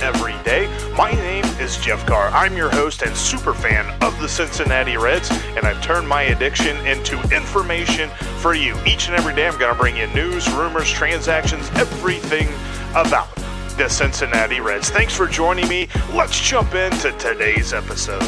every 0.00 0.34
day. 0.42 0.66
My 0.96 1.12
name 1.12 1.44
is 1.60 1.76
Jeff 1.78 2.04
Carr. 2.06 2.28
I'm 2.28 2.56
your 2.56 2.70
host 2.70 3.02
and 3.02 3.16
super 3.16 3.54
fan 3.54 3.86
of 4.02 4.18
the 4.20 4.28
Cincinnati 4.28 4.96
Reds, 4.96 5.30
and 5.30 5.66
I've 5.66 5.82
turned 5.82 6.08
my 6.08 6.22
addiction 6.22 6.76
into 6.86 7.20
information 7.34 8.10
for 8.40 8.54
you. 8.54 8.76
Each 8.86 9.08
and 9.08 9.16
every 9.16 9.34
day, 9.34 9.46
I'm 9.46 9.58
going 9.58 9.72
to 9.72 9.78
bring 9.78 9.96
you 9.96 10.06
news, 10.08 10.50
rumors, 10.52 10.90
transactions, 10.90 11.68
everything 11.74 12.48
about 12.90 13.34
the 13.76 13.88
Cincinnati 13.88 14.60
Reds. 14.60 14.90
Thanks 14.90 15.14
for 15.14 15.26
joining 15.26 15.68
me. 15.68 15.88
Let's 16.12 16.40
jump 16.40 16.74
into 16.74 17.12
today's 17.18 17.72
episode. 17.72 18.22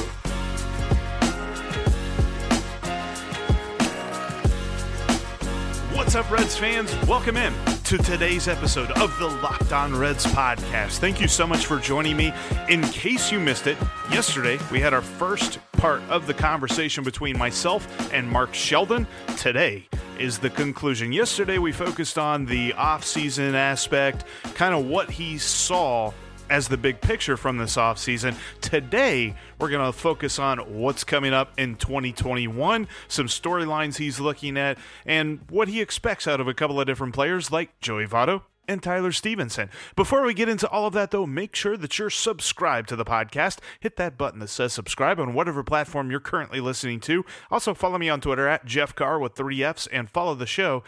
What's 5.95 6.15
up, 6.15 6.31
Reds 6.31 6.57
fans? 6.57 6.95
Welcome 7.07 7.37
in 7.37 7.78
to 7.89 7.97
today's 7.97 8.49
episode 8.49 8.91
of 8.99 9.19
the 9.19 9.27
Locked 9.27 9.73
On 9.73 9.97
Reds 9.97 10.27
podcast. 10.27 10.99
Thank 10.99 11.23
you 11.23 11.27
so 11.27 11.47
much 11.47 11.65
for 11.65 11.79
joining 11.79 12.19
me. 12.19 12.35
In 12.69 12.83
case 12.83 13.33
you 13.33 13.41
missed 13.41 13.67
it, 13.67 13.79
yesterday 14.11 14.59
we 14.71 14.79
had 14.79 14.93
our 14.93 15.01
first 15.01 15.59
part 15.73 16.03
of 16.11 16.27
the 16.27 16.35
conversation 16.35 17.03
between 17.03 17.39
myself 17.39 18.13
and 18.13 18.29
Mark 18.29 18.53
Sheldon. 18.53 19.07
Today 19.39 19.89
is 20.19 20.37
the 20.37 20.51
conclusion. 20.51 21.13
Yesterday 21.13 21.57
we 21.57 21.73
focused 21.73 22.19
on 22.19 22.45
the 22.45 22.75
off-season 22.75 23.55
aspect, 23.55 24.27
kind 24.55 24.75
of 24.75 24.85
what 24.85 25.11
he 25.11 25.39
saw 25.39 26.13
as 26.51 26.69
the 26.69 26.77
big 26.77 27.01
picture 27.01 27.37
from 27.37 27.59
this 27.59 27.77
offseason. 27.77 28.37
Today, 28.61 29.35
we're 29.59 29.71
going 29.71 29.85
to 29.85 29.97
focus 29.97 30.39
on 30.39 30.59
what's 30.59 31.05
coming 31.05 31.33
up 31.33 31.53
in 31.59 31.77
2021, 31.77 32.89
some 33.09 33.27
storylines 33.27 33.97
he's 33.97 34.21
looking 34.21 34.57
at, 34.57 34.79
and 35.07 35.41
what 35.51 35.69
he 35.69 35.81
expects 35.81 36.27
out 36.27 36.41
of 36.41 36.49
a 36.49 36.55
couple 36.55 36.81
of 36.81 36.87
different 36.87 37.15
players 37.15 37.51
like 37.51 37.79
Joey 37.81 38.07
Votto 38.07 38.43
and 38.69 38.83
Tyler 38.83 39.13
Stephenson. 39.13 39.71
Before 39.97 40.23
we 40.23 40.35
get 40.35 40.49
into 40.49 40.69
all 40.69 40.87
of 40.87 40.93
that, 40.93 41.11
though, 41.11 41.27
make 41.27 41.57
sure 41.57 41.77
that 41.77 41.99
you're 41.99 42.11
subscribed 42.11 42.91
to 42.91 42.97
the 42.97 43.05
podcast. 43.05 43.59
Hit 43.81 43.97
that 43.97 44.19
button 44.19 44.41
that 44.41 44.49
says 44.49 44.73
subscribe 44.73 45.19
on 45.19 45.35
whatever 45.35 45.65
platform 45.65 46.11
you're 46.11 46.21
currently 46.21 46.61
listening 46.61 47.01
to. 47.01 47.25
Also, 47.51 47.73
follow 47.73 47.99
me 47.99 48.11
on 48.11 48.21
Twitter 48.21 48.47
at 48.47 48.67
Jeff 48.67 48.95
Carr 48.95 49.19
with 49.19 49.35
three 49.35 49.65
F's 49.65 49.87
and 49.87 50.11
follow 50.11 50.35
the 50.35 50.47
show 50.47 50.85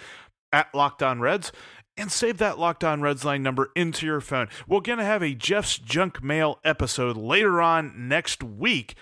at 0.52 0.72
Locked 0.74 1.02
On 1.02 1.20
Reds 1.20 1.52
and 2.00 2.10
save 2.10 2.38
that 2.38 2.58
Locked 2.58 2.82
On 2.82 3.02
Reds 3.02 3.24
line 3.24 3.42
number 3.42 3.70
into 3.76 4.06
your 4.06 4.22
phone. 4.22 4.48
We're 4.66 4.80
going 4.80 4.98
to 4.98 5.04
have 5.04 5.22
a 5.22 5.34
Jeff's 5.34 5.78
Junk 5.78 6.22
Mail 6.22 6.58
episode 6.64 7.16
later 7.16 7.60
on 7.60 8.08
next 8.08 8.42
week 8.42 8.94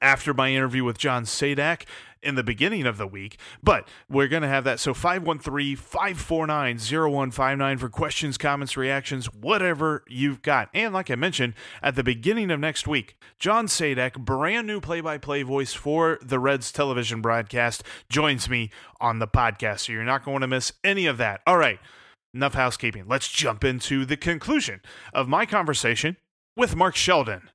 after 0.00 0.34
my 0.34 0.50
interview 0.50 0.84
with 0.84 0.98
John 0.98 1.24
Sadak 1.24 1.84
in 2.22 2.34
the 2.34 2.42
beginning 2.42 2.86
of 2.86 2.98
the 2.98 3.06
week, 3.06 3.38
but 3.62 3.88
we're 4.08 4.28
going 4.28 4.42
to 4.42 4.48
have 4.48 4.64
that. 4.64 4.80
So 4.80 4.92
513 4.92 5.76
549 5.76 6.78
0159 6.78 7.78
for 7.78 7.88
questions, 7.88 8.38
comments, 8.38 8.76
reactions, 8.76 9.26
whatever 9.32 10.04
you've 10.08 10.42
got. 10.42 10.68
And 10.74 10.92
like 10.92 11.10
I 11.10 11.14
mentioned 11.14 11.54
at 11.82 11.96
the 11.96 12.04
beginning 12.04 12.50
of 12.50 12.60
next 12.60 12.86
week, 12.86 13.16
John 13.38 13.66
Sadak, 13.66 14.18
brand 14.18 14.66
new 14.66 14.80
play 14.80 15.00
by 15.00 15.18
play 15.18 15.42
voice 15.42 15.72
for 15.72 16.18
the 16.22 16.38
Reds 16.38 16.72
television 16.72 17.20
broadcast, 17.20 17.82
joins 18.08 18.48
me 18.48 18.70
on 19.00 19.18
the 19.18 19.28
podcast. 19.28 19.80
So 19.80 19.92
you're 19.92 20.04
not 20.04 20.24
going 20.24 20.40
to 20.40 20.46
miss 20.46 20.72
any 20.84 21.06
of 21.06 21.16
that. 21.18 21.40
All 21.46 21.56
right, 21.56 21.80
enough 22.34 22.54
housekeeping. 22.54 23.04
Let's 23.08 23.28
jump 23.28 23.64
into 23.64 24.04
the 24.04 24.16
conclusion 24.16 24.80
of 25.14 25.28
my 25.28 25.46
conversation 25.46 26.16
with 26.56 26.76
Mark 26.76 26.96
Sheldon 26.96 27.50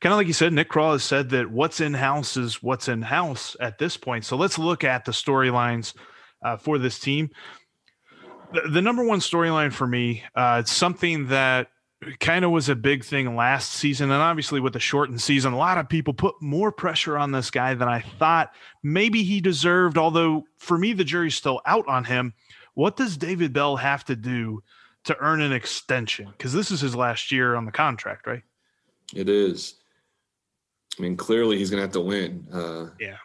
kind 0.00 0.12
of 0.12 0.16
like 0.16 0.26
you 0.26 0.32
said, 0.32 0.52
Nick 0.52 0.70
Krall 0.70 0.92
has 0.92 1.04
said 1.04 1.30
that 1.30 1.50
what's 1.50 1.80
in 1.80 1.94
house 1.94 2.36
is 2.36 2.62
what's 2.62 2.88
in 2.88 3.02
house 3.02 3.56
at 3.60 3.78
this 3.78 3.96
point. 3.96 4.24
So 4.24 4.36
let's 4.36 4.58
look 4.58 4.84
at 4.84 5.04
the 5.04 5.12
storylines 5.12 5.94
uh, 6.42 6.56
for 6.56 6.78
this 6.78 6.98
team. 6.98 7.30
The, 8.52 8.62
the 8.68 8.82
number 8.82 9.04
one 9.04 9.20
storyline 9.20 9.72
for 9.72 9.86
me, 9.86 10.24
uh, 10.34 10.58
it's 10.60 10.72
something 10.72 11.28
that 11.28 11.68
kind 12.20 12.44
of 12.44 12.50
was 12.50 12.68
a 12.68 12.74
big 12.74 13.04
thing 13.04 13.36
last 13.36 13.72
season. 13.72 14.10
And 14.10 14.20
obviously, 14.20 14.60
with 14.60 14.72
the 14.72 14.80
shortened 14.80 15.20
season, 15.20 15.52
a 15.52 15.58
lot 15.58 15.78
of 15.78 15.88
people 15.88 16.14
put 16.14 16.34
more 16.40 16.72
pressure 16.72 17.16
on 17.16 17.32
this 17.32 17.50
guy 17.50 17.74
than 17.74 17.88
I 17.88 18.00
thought 18.00 18.52
maybe 18.82 19.22
he 19.22 19.40
deserved. 19.40 19.96
Although, 19.96 20.44
for 20.58 20.76
me, 20.76 20.92
the 20.92 21.04
jury's 21.04 21.36
still 21.36 21.60
out 21.66 21.86
on 21.88 22.04
him. 22.04 22.34
What 22.74 22.96
does 22.96 23.16
David 23.16 23.52
Bell 23.52 23.76
have 23.76 24.04
to 24.06 24.16
do 24.16 24.62
to 25.04 25.16
earn 25.18 25.40
an 25.40 25.52
extension? 25.52 26.28
Because 26.32 26.52
this 26.52 26.70
is 26.70 26.80
his 26.80 26.96
last 26.96 27.30
year 27.30 27.54
on 27.54 27.66
the 27.66 27.72
contract, 27.72 28.26
right? 28.26 28.42
It 29.14 29.28
is. 29.28 29.74
I 30.98 31.02
mean, 31.02 31.16
clearly 31.16 31.58
he's 31.58 31.70
going 31.70 31.78
to 31.78 31.82
have 31.82 31.92
to 31.92 32.00
win. 32.00 32.46
Uh, 32.52 32.90
yeah. 33.00 33.16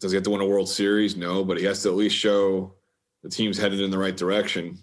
does 0.00 0.10
he 0.10 0.14
have 0.14 0.24
to 0.24 0.30
win 0.30 0.40
a 0.40 0.46
World 0.46 0.68
Series? 0.68 1.16
No, 1.16 1.44
but 1.44 1.58
he 1.58 1.64
has 1.64 1.82
to 1.82 1.90
at 1.90 1.96
least 1.96 2.16
show 2.16 2.74
the 3.22 3.28
team's 3.28 3.58
headed 3.58 3.80
in 3.80 3.90
the 3.90 3.98
right 3.98 4.16
direction. 4.16 4.78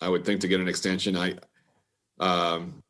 I 0.00 0.08
would 0.08 0.24
think 0.24 0.40
to 0.40 0.48
get 0.48 0.60
an 0.60 0.68
extension. 0.68 1.16
I, 1.16 1.32
um, 2.20 2.82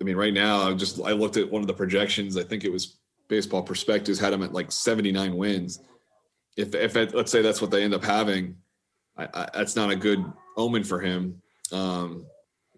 I 0.00 0.04
mean, 0.04 0.16
right 0.16 0.32
now 0.32 0.68
I 0.68 0.74
just 0.74 1.00
I 1.00 1.12
looked 1.12 1.36
at 1.36 1.50
one 1.50 1.62
of 1.62 1.66
the 1.66 1.74
projections. 1.74 2.36
I 2.36 2.42
think 2.42 2.64
it 2.64 2.72
was 2.72 3.00
Baseball 3.28 3.62
Prospectus 3.62 4.18
had 4.18 4.32
him 4.32 4.42
at 4.42 4.52
like 4.52 4.72
79 4.72 5.36
wins. 5.36 5.80
If 6.56 6.74
if 6.74 6.96
it, 6.96 7.14
let's 7.14 7.30
say 7.30 7.42
that's 7.42 7.60
what 7.60 7.70
they 7.70 7.82
end 7.82 7.94
up 7.94 8.04
having, 8.04 8.56
I, 9.16 9.28
I, 9.32 9.48
that's 9.54 9.76
not 9.76 9.90
a 9.90 9.96
good 9.96 10.24
omen 10.56 10.84
for 10.84 11.00
him. 11.00 11.40
Um, 11.72 12.26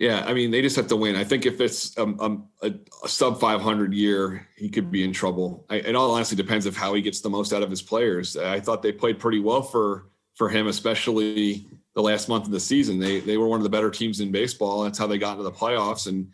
yeah, 0.03 0.25
I 0.27 0.35
mean, 0.35 0.51
they 0.51 0.63
just 0.63 0.75
have 0.75 0.89
to 0.89 0.97
win. 0.97 1.15
I 1.15 1.23
think 1.23 1.47
if 1.47 1.61
it's 1.61 1.97
um, 1.97 2.17
um, 2.19 2.49
a, 2.61 2.75
a, 3.05 3.09
sub 3.09 3.39
500 3.39 3.95
year, 3.95 4.49
he 4.57 4.69
could 4.69 4.91
be 4.91 5.05
in 5.05 5.13
trouble. 5.13 5.65
I, 5.71 5.77
it 5.77 5.95
all 5.95 6.11
honestly 6.11 6.37
depends 6.37 6.67
of 6.67 6.77
how 6.77 6.93
he 6.95 7.03
gets 7.03 7.21
the 7.21 7.31
most 7.31 7.53
out 7.53 7.63
of 7.63 7.71
his 7.71 7.83
players. 7.83 8.37
I 8.37 8.59
thought 8.59 8.83
they 8.83 8.91
played 8.91 9.21
pretty 9.21 9.39
well 9.39 9.63
for 9.63 10.09
for 10.35 10.49
him, 10.49 10.67
especially 10.67 11.69
the 11.95 12.03
last 12.03 12.29
month 12.29 12.47
of 12.47 12.51
the 12.51 12.59
season. 12.59 12.99
They 12.99 13.21
they 13.21 13.37
were 13.37 13.47
one 13.47 13.61
of 13.61 13.63
the 13.63 13.71
better 13.71 13.93
teams 13.93 14.19
in 14.19 14.33
baseball. 14.33 14.83
That's 14.83 14.99
how 14.99 15.07
they 15.07 15.19
got 15.19 15.39
into 15.39 15.45
the 15.45 15.53
playoffs, 15.53 16.09
and 16.09 16.33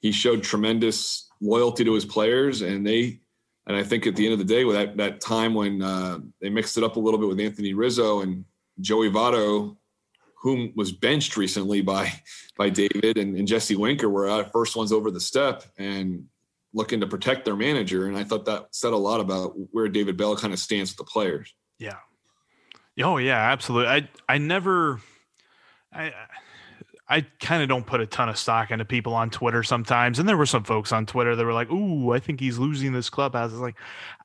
he 0.00 0.10
showed 0.10 0.42
tremendous 0.42 1.30
loyalty 1.40 1.84
to 1.84 1.94
his 1.94 2.04
players. 2.04 2.62
And 2.62 2.84
they, 2.84 3.20
and 3.68 3.76
I 3.76 3.84
think 3.84 4.08
at 4.08 4.16
the 4.16 4.24
end 4.24 4.32
of 4.32 4.40
the 4.40 4.52
day, 4.52 4.64
with 4.64 4.74
that 4.74 4.96
that 4.96 5.20
time 5.20 5.54
when 5.54 5.80
uh, 5.80 6.18
they 6.40 6.50
mixed 6.50 6.76
it 6.76 6.82
up 6.82 6.96
a 6.96 7.00
little 7.00 7.20
bit 7.20 7.28
with 7.28 7.38
Anthony 7.38 7.72
Rizzo 7.72 8.22
and 8.22 8.44
Joey 8.80 9.10
Votto 9.10 9.76
whom 10.46 10.72
was 10.76 10.92
benched 10.92 11.36
recently 11.36 11.82
by 11.82 12.12
by 12.56 12.70
David 12.70 13.18
and, 13.18 13.36
and 13.36 13.48
Jesse 13.48 13.74
Winker 13.74 14.08
were 14.08 14.28
our 14.28 14.44
first 14.44 14.76
ones 14.76 14.92
over 14.92 15.10
the 15.10 15.20
step 15.20 15.64
and 15.76 16.26
looking 16.72 17.00
to 17.00 17.06
protect 17.08 17.44
their 17.44 17.56
manager. 17.56 18.06
And 18.06 18.16
I 18.16 18.22
thought 18.22 18.44
that 18.44 18.68
said 18.70 18.92
a 18.92 18.96
lot 18.96 19.18
about 19.18 19.54
where 19.72 19.88
David 19.88 20.16
Bell 20.16 20.36
kind 20.36 20.52
of 20.52 20.60
stands 20.60 20.92
with 20.92 20.98
the 20.98 21.10
players. 21.10 21.52
Yeah. 21.80 21.96
Oh 23.02 23.16
yeah, 23.16 23.50
absolutely. 23.50 23.88
I 23.88 24.08
I 24.28 24.38
never 24.38 25.00
I 25.92 26.12
I 27.08 27.20
kind 27.38 27.62
of 27.62 27.68
don't 27.68 27.86
put 27.86 28.00
a 28.00 28.06
ton 28.06 28.28
of 28.28 28.36
stock 28.36 28.72
into 28.72 28.84
people 28.84 29.14
on 29.14 29.30
Twitter 29.30 29.62
sometimes. 29.62 30.18
And 30.18 30.28
there 30.28 30.36
were 30.36 30.46
some 30.46 30.64
folks 30.64 30.90
on 30.90 31.06
Twitter 31.06 31.36
that 31.36 31.44
were 31.44 31.52
like, 31.52 31.70
Ooh, 31.70 32.12
I 32.12 32.18
think 32.18 32.40
he's 32.40 32.58
losing 32.58 32.92
this 32.92 33.10
clubhouse. 33.10 33.52
It's 33.52 33.60
like, 33.60 33.76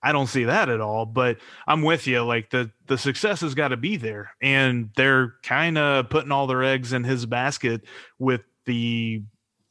I 0.02 0.12
don't 0.12 0.28
see 0.28 0.46
that 0.46 0.68
at 0.68 0.82
all. 0.82 1.06
But 1.06 1.38
I'm 1.68 1.84
with 1.84 2.08
you. 2.08 2.24
Like 2.24 2.50
the 2.50 2.72
the 2.88 2.98
success 2.98 3.42
has 3.42 3.54
got 3.54 3.70
to 3.70 3.78
be 3.78 3.98
there. 3.98 4.32
And 4.42 4.90
they're 4.96 5.36
kind 5.44 5.78
of 5.78 6.10
putting 6.10 6.32
all 6.32 6.48
their 6.48 6.64
eggs 6.64 6.92
in 6.92 7.04
his 7.04 7.26
basket 7.26 7.82
with 8.18 8.42
the 8.66 9.22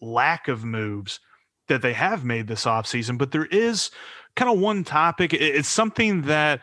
lack 0.00 0.48
of 0.48 0.64
moves 0.64 1.20
that 1.66 1.82
they 1.82 1.92
have 1.92 2.24
made 2.24 2.46
this 2.46 2.64
offseason. 2.64 3.18
But 3.18 3.32
there 3.32 3.46
is 3.46 3.90
kind 4.36 4.50
of 4.50 4.60
one 4.60 4.84
topic. 4.84 5.32
It's 5.32 5.68
something 5.68 6.22
that 6.22 6.60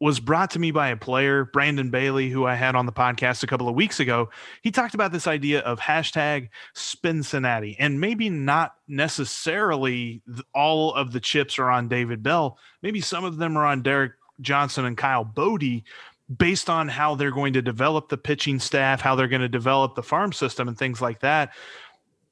was 0.00 0.20
brought 0.20 0.50
to 0.50 0.58
me 0.58 0.70
by 0.70 0.88
a 0.88 0.96
player, 0.96 1.46
Brandon 1.46 1.90
Bailey, 1.90 2.28
who 2.28 2.44
I 2.44 2.54
had 2.54 2.74
on 2.74 2.84
the 2.84 2.92
podcast 2.92 3.42
a 3.42 3.46
couple 3.46 3.68
of 3.68 3.74
weeks 3.74 3.98
ago. 3.98 4.28
He 4.62 4.70
talked 4.70 4.94
about 4.94 5.10
this 5.10 5.26
idea 5.26 5.60
of 5.60 5.80
hashtag 5.80 6.50
Cincinnati, 6.74 7.76
and 7.78 8.00
maybe 8.00 8.28
not 8.28 8.74
necessarily 8.88 10.20
all 10.54 10.92
of 10.92 11.12
the 11.12 11.20
chips 11.20 11.58
are 11.58 11.70
on 11.70 11.88
David 11.88 12.22
Bell. 12.22 12.58
Maybe 12.82 13.00
some 13.00 13.24
of 13.24 13.38
them 13.38 13.56
are 13.56 13.64
on 13.64 13.82
Derek 13.82 14.12
Johnson 14.40 14.84
and 14.84 14.98
Kyle 14.98 15.24
Boddy 15.24 15.84
based 16.36 16.68
on 16.68 16.88
how 16.88 17.14
they're 17.14 17.30
going 17.30 17.52
to 17.54 17.62
develop 17.62 18.08
the 18.08 18.18
pitching 18.18 18.58
staff, 18.58 19.00
how 19.00 19.14
they're 19.14 19.28
going 19.28 19.42
to 19.42 19.48
develop 19.48 19.94
the 19.94 20.02
farm 20.02 20.32
system, 20.32 20.68
and 20.68 20.76
things 20.76 21.00
like 21.00 21.20
that. 21.20 21.54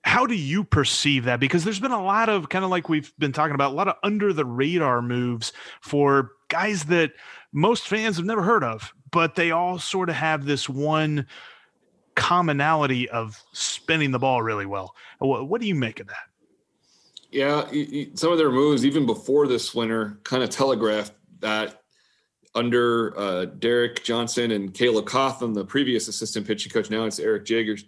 How 0.03 0.27
do 0.27 0.35
you 0.35 0.65
perceive 0.65 1.25
that? 1.25 1.41
Because 1.41 1.65
there's 1.65 1.81
been 1.81 1.93
a 1.93 2.05
lot 2.05 2.29
of 2.29 2.51
kind 2.51 2.63
of 2.63 2.71
like 2.71 2.91
we've 2.91 3.11
been 3.19 3.33
talking 3.33 3.55
about, 3.55 3.73
a 3.73 3.75
lot 3.75 3.89
of 3.89 3.95
under 4.03 4.35
the 4.35 4.45
radar 4.45 5.01
moves 5.01 5.55
for 5.81 6.33
guys 6.49 6.85
that 6.85 7.12
most 7.52 7.88
fans 7.88 8.17
have 8.17 8.26
never 8.26 8.43
heard 8.43 8.64
of, 8.64 8.93
but 9.11 9.35
they 9.35 9.50
all 9.50 9.79
sort 9.79 10.08
of 10.08 10.17
have 10.17 10.44
this 10.44 10.69
one 10.69 11.26
commonality 12.14 13.08
of 13.08 13.43
spinning 13.52 14.11
the 14.11 14.19
ball 14.19 14.43
really 14.43 14.67
well. 14.67 14.94
What, 15.19 15.49
what 15.49 15.61
do 15.61 15.67
you 15.67 15.75
make 15.75 16.00
of 16.00 16.08
that? 16.08 16.26
Yeah, 17.31 17.67
some 18.14 18.31
of 18.31 18.38
their 18.38 18.52
moves, 18.52 18.87
even 18.87 19.06
before 19.06 19.49
this 19.49 19.75
winter, 19.75 20.20
kind 20.23 20.43
of 20.43 20.50
telegraphed 20.50 21.12
that 21.41 21.82
under 22.55 23.19
uh, 23.19 23.44
Derek 23.46 24.05
Johnson 24.05 24.52
and 24.52 24.73
Caleb 24.73 25.06
Cotham, 25.06 25.52
the 25.52 25.64
previous 25.64 26.06
assistant 26.06 26.46
pitching 26.46 26.70
coach, 26.70 26.91
now 26.91 27.05
it's 27.05 27.19
Eric 27.19 27.44
Jagers. 27.44 27.85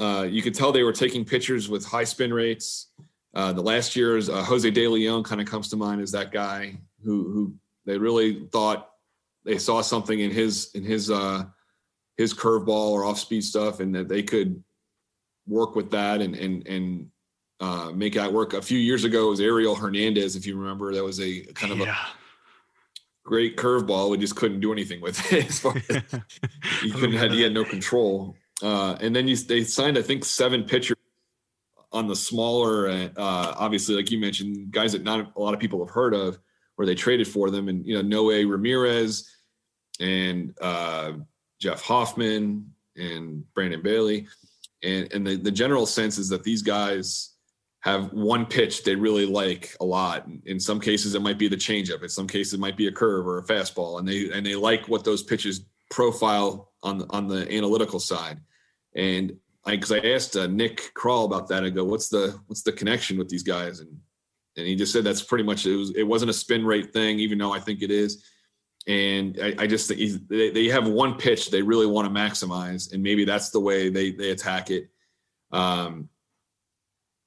Uh, 0.00 0.26
you 0.28 0.42
could 0.42 0.54
tell 0.54 0.72
they 0.72 0.82
were 0.82 0.92
taking 0.92 1.24
pitchers 1.24 1.68
with 1.68 1.84
high 1.84 2.02
spin 2.02 2.34
rates. 2.34 2.88
Uh, 3.34 3.52
the 3.52 3.62
last 3.62 3.94
year's 3.94 4.28
uh, 4.28 4.42
Jose 4.42 4.68
De 4.68 4.88
Leon 4.88 5.22
kind 5.22 5.40
of 5.40 5.46
comes 5.46 5.68
to 5.68 5.76
mind 5.76 6.00
as 6.00 6.10
that 6.10 6.32
guy 6.32 6.76
who 7.04 7.30
who 7.32 7.54
they 7.86 7.98
really 7.98 8.46
thought 8.52 8.90
they 9.44 9.58
saw 9.58 9.80
something 9.80 10.18
in 10.18 10.30
his 10.30 10.70
in 10.74 10.84
his 10.84 11.10
uh, 11.10 11.44
his 12.16 12.34
curveball 12.34 12.90
or 12.90 13.04
off 13.04 13.18
speed 13.18 13.44
stuff, 13.44 13.80
and 13.80 13.94
that 13.94 14.08
they 14.08 14.22
could 14.22 14.62
work 15.46 15.74
with 15.76 15.90
that 15.90 16.20
and 16.20 16.34
and 16.34 16.66
and 16.66 17.10
uh, 17.60 17.90
make 17.94 18.14
that 18.14 18.32
work. 18.32 18.54
A 18.54 18.62
few 18.62 18.78
years 18.78 19.04
ago, 19.04 19.26
it 19.26 19.30
was 19.30 19.40
Ariel 19.40 19.74
Hernandez, 19.74 20.36
if 20.36 20.46
you 20.46 20.56
remember. 20.58 20.94
That 20.94 21.04
was 21.04 21.20
a 21.20 21.40
kind 21.54 21.72
of 21.72 21.78
yeah. 21.78 21.92
a 21.92 23.28
great 23.28 23.56
curveball. 23.56 24.10
We 24.10 24.18
just 24.18 24.36
couldn't 24.36 24.60
do 24.60 24.72
anything 24.72 25.00
with 25.00 25.32
it. 25.32 25.46
As 25.48 25.60
far 25.60 25.76
as 25.76 26.02
he 26.82 26.90
couldn't 26.92 27.12
had 27.12 27.32
he 27.32 27.42
had 27.42 27.52
no 27.52 27.64
control. 27.76 28.36
Uh, 28.62 28.96
and 29.00 29.14
then 29.14 29.28
you, 29.28 29.36
they 29.36 29.64
signed, 29.64 29.98
I 29.98 30.02
think, 30.02 30.24
seven 30.24 30.64
pitchers 30.64 30.96
on 31.92 32.06
the 32.08 32.16
smaller, 32.16 32.88
uh, 32.88 33.54
obviously, 33.56 33.94
like 33.94 34.10
you 34.10 34.18
mentioned, 34.18 34.70
guys 34.70 34.92
that 34.92 35.02
not 35.02 35.32
a 35.36 35.40
lot 35.40 35.54
of 35.54 35.60
people 35.60 35.84
have 35.84 35.92
heard 35.94 36.14
of, 36.14 36.38
where 36.76 36.86
they 36.86 36.94
traded 36.94 37.28
for 37.28 37.50
them, 37.50 37.68
and 37.68 37.86
you 37.86 37.94
know 37.94 38.02
Noe 38.02 38.46
Ramirez 38.46 39.30
and 40.00 40.54
uh, 40.60 41.12
Jeff 41.60 41.82
Hoffman 41.82 42.72
and 42.96 43.44
Brandon 43.54 43.82
Bailey, 43.82 44.26
and 44.82 45.12
and 45.12 45.26
the, 45.26 45.36
the 45.36 45.50
general 45.50 45.86
sense 45.86 46.18
is 46.18 46.28
that 46.28 46.44
these 46.44 46.62
guys 46.62 47.34
have 47.80 48.14
one 48.14 48.46
pitch 48.46 48.82
they 48.82 48.94
really 48.94 49.26
like 49.26 49.76
a 49.80 49.84
lot. 49.84 50.26
In 50.46 50.58
some 50.58 50.80
cases, 50.80 51.14
it 51.14 51.20
might 51.20 51.38
be 51.38 51.48
the 51.48 51.56
changeup. 51.56 52.02
In 52.02 52.08
some 52.08 52.26
cases, 52.26 52.54
it 52.54 52.60
might 52.60 52.78
be 52.78 52.86
a 52.86 52.92
curve 52.92 53.26
or 53.26 53.38
a 53.38 53.44
fastball, 53.44 53.98
and 53.98 54.08
they 54.08 54.30
and 54.30 54.44
they 54.44 54.56
like 54.56 54.88
what 54.88 55.04
those 55.04 55.22
pitches 55.22 55.66
profile 55.90 56.72
on 56.82 56.98
the, 56.98 57.06
on 57.10 57.28
the 57.28 57.50
analytical 57.54 58.00
side. 58.00 58.40
And 58.96 59.36
because 59.66 59.92
I, 59.92 59.98
I, 59.98 60.14
asked 60.14 60.36
uh, 60.36 60.46
Nick 60.46 60.92
Krall 60.94 61.26
about 61.26 61.48
that, 61.48 61.64
I 61.64 61.70
go, 61.70 61.84
"What's 61.84 62.08
the 62.08 62.38
what's 62.46 62.62
the 62.62 62.72
connection 62.72 63.18
with 63.18 63.28
these 63.28 63.42
guys?" 63.42 63.80
And 63.80 63.98
and 64.56 64.66
he 64.66 64.76
just 64.76 64.92
said 64.92 65.04
that's 65.04 65.22
pretty 65.22 65.44
much 65.44 65.66
it 65.66 65.76
was. 65.76 65.90
It 65.90 66.04
wasn't 66.04 66.30
a 66.30 66.34
spin 66.34 66.64
rate 66.64 66.92
thing, 66.92 67.18
even 67.18 67.38
though 67.38 67.52
I 67.52 67.60
think 67.60 67.82
it 67.82 67.90
is. 67.90 68.24
And 68.86 69.38
I, 69.42 69.54
I 69.60 69.66
just 69.66 69.88
think 69.88 70.28
they, 70.28 70.50
they 70.50 70.68
have 70.68 70.86
one 70.86 71.14
pitch 71.14 71.50
they 71.50 71.62
really 71.62 71.86
want 71.86 72.06
to 72.06 72.20
maximize, 72.20 72.92
and 72.92 73.02
maybe 73.02 73.24
that's 73.24 73.50
the 73.50 73.60
way 73.60 73.88
they 73.88 74.12
they 74.12 74.30
attack 74.30 74.70
it. 74.70 74.90
Um, 75.50 76.08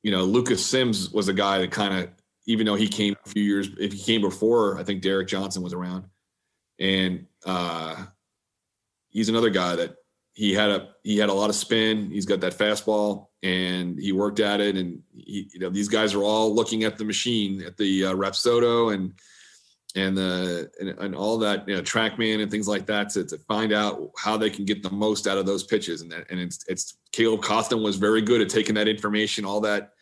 you 0.03 0.11
know, 0.11 0.23
Lucas 0.23 0.65
Sims 0.65 1.11
was 1.11 1.27
a 1.27 1.33
guy 1.33 1.59
that 1.59 1.71
kind 1.71 1.93
of, 1.93 2.09
even 2.45 2.65
though 2.65 2.75
he 2.75 2.87
came 2.87 3.15
a 3.25 3.29
few 3.29 3.43
years, 3.43 3.69
if 3.79 3.91
he 3.91 3.99
came 3.99 4.21
before, 4.21 4.77
I 4.77 4.83
think 4.83 5.01
Derek 5.01 5.27
Johnson 5.27 5.63
was 5.63 5.73
around, 5.73 6.05
and 6.79 7.25
uh, 7.45 8.05
he's 9.09 9.29
another 9.29 9.49
guy 9.49 9.75
that 9.75 9.95
he 10.37 10.53
had 10.53 10.69
a 10.69 10.89
he 11.01 11.17
had 11.17 11.29
a 11.29 11.33
lot 11.33 11.49
of 11.49 11.55
spin. 11.55 12.11
He's 12.11 12.27
got 12.27 12.41
that 12.41 12.55
fastball, 12.55 13.29
and 13.41 13.99
he 13.99 14.11
worked 14.11 14.39
at 14.39 14.61
it. 14.61 14.77
And 14.77 15.01
he, 15.11 15.49
you 15.51 15.59
know, 15.59 15.71
these 15.71 15.87
guys 15.87 16.13
are 16.13 16.21
all 16.21 16.53
looking 16.53 16.83
at 16.83 16.99
the 16.99 17.05
machine 17.05 17.63
at 17.63 17.75
the 17.75 18.05
uh, 18.05 18.13
Rapsodo 18.13 18.93
and 18.93 19.13
and 19.95 20.15
the 20.15 20.69
and, 20.79 20.89
and, 20.89 21.15
all 21.15 21.39
that 21.39 21.67
you 21.67 21.75
know 21.75 21.81
TrackMan 21.81 22.39
and 22.39 22.51
things 22.51 22.67
like 22.67 22.85
that 22.85 23.09
to, 23.09 23.25
to 23.25 23.39
find 23.47 23.73
out 23.73 24.11
how 24.15 24.37
they 24.37 24.51
can 24.51 24.63
get 24.63 24.83
the 24.83 24.91
most 24.91 25.25
out 25.25 25.39
of 25.39 25.47
those 25.47 25.63
pitches. 25.63 26.01
And 26.01 26.11
that 26.11 26.27
and 26.29 26.39
it's 26.39 26.63
it's 26.67 26.99
Caleb 27.11 27.41
Cotham 27.41 27.81
was 27.81 27.95
very 27.95 28.21
good 28.21 28.39
at 28.39 28.49
taking 28.49 28.75
that 28.75 28.87
information, 28.87 29.43
all 29.43 29.61
that 29.61 29.93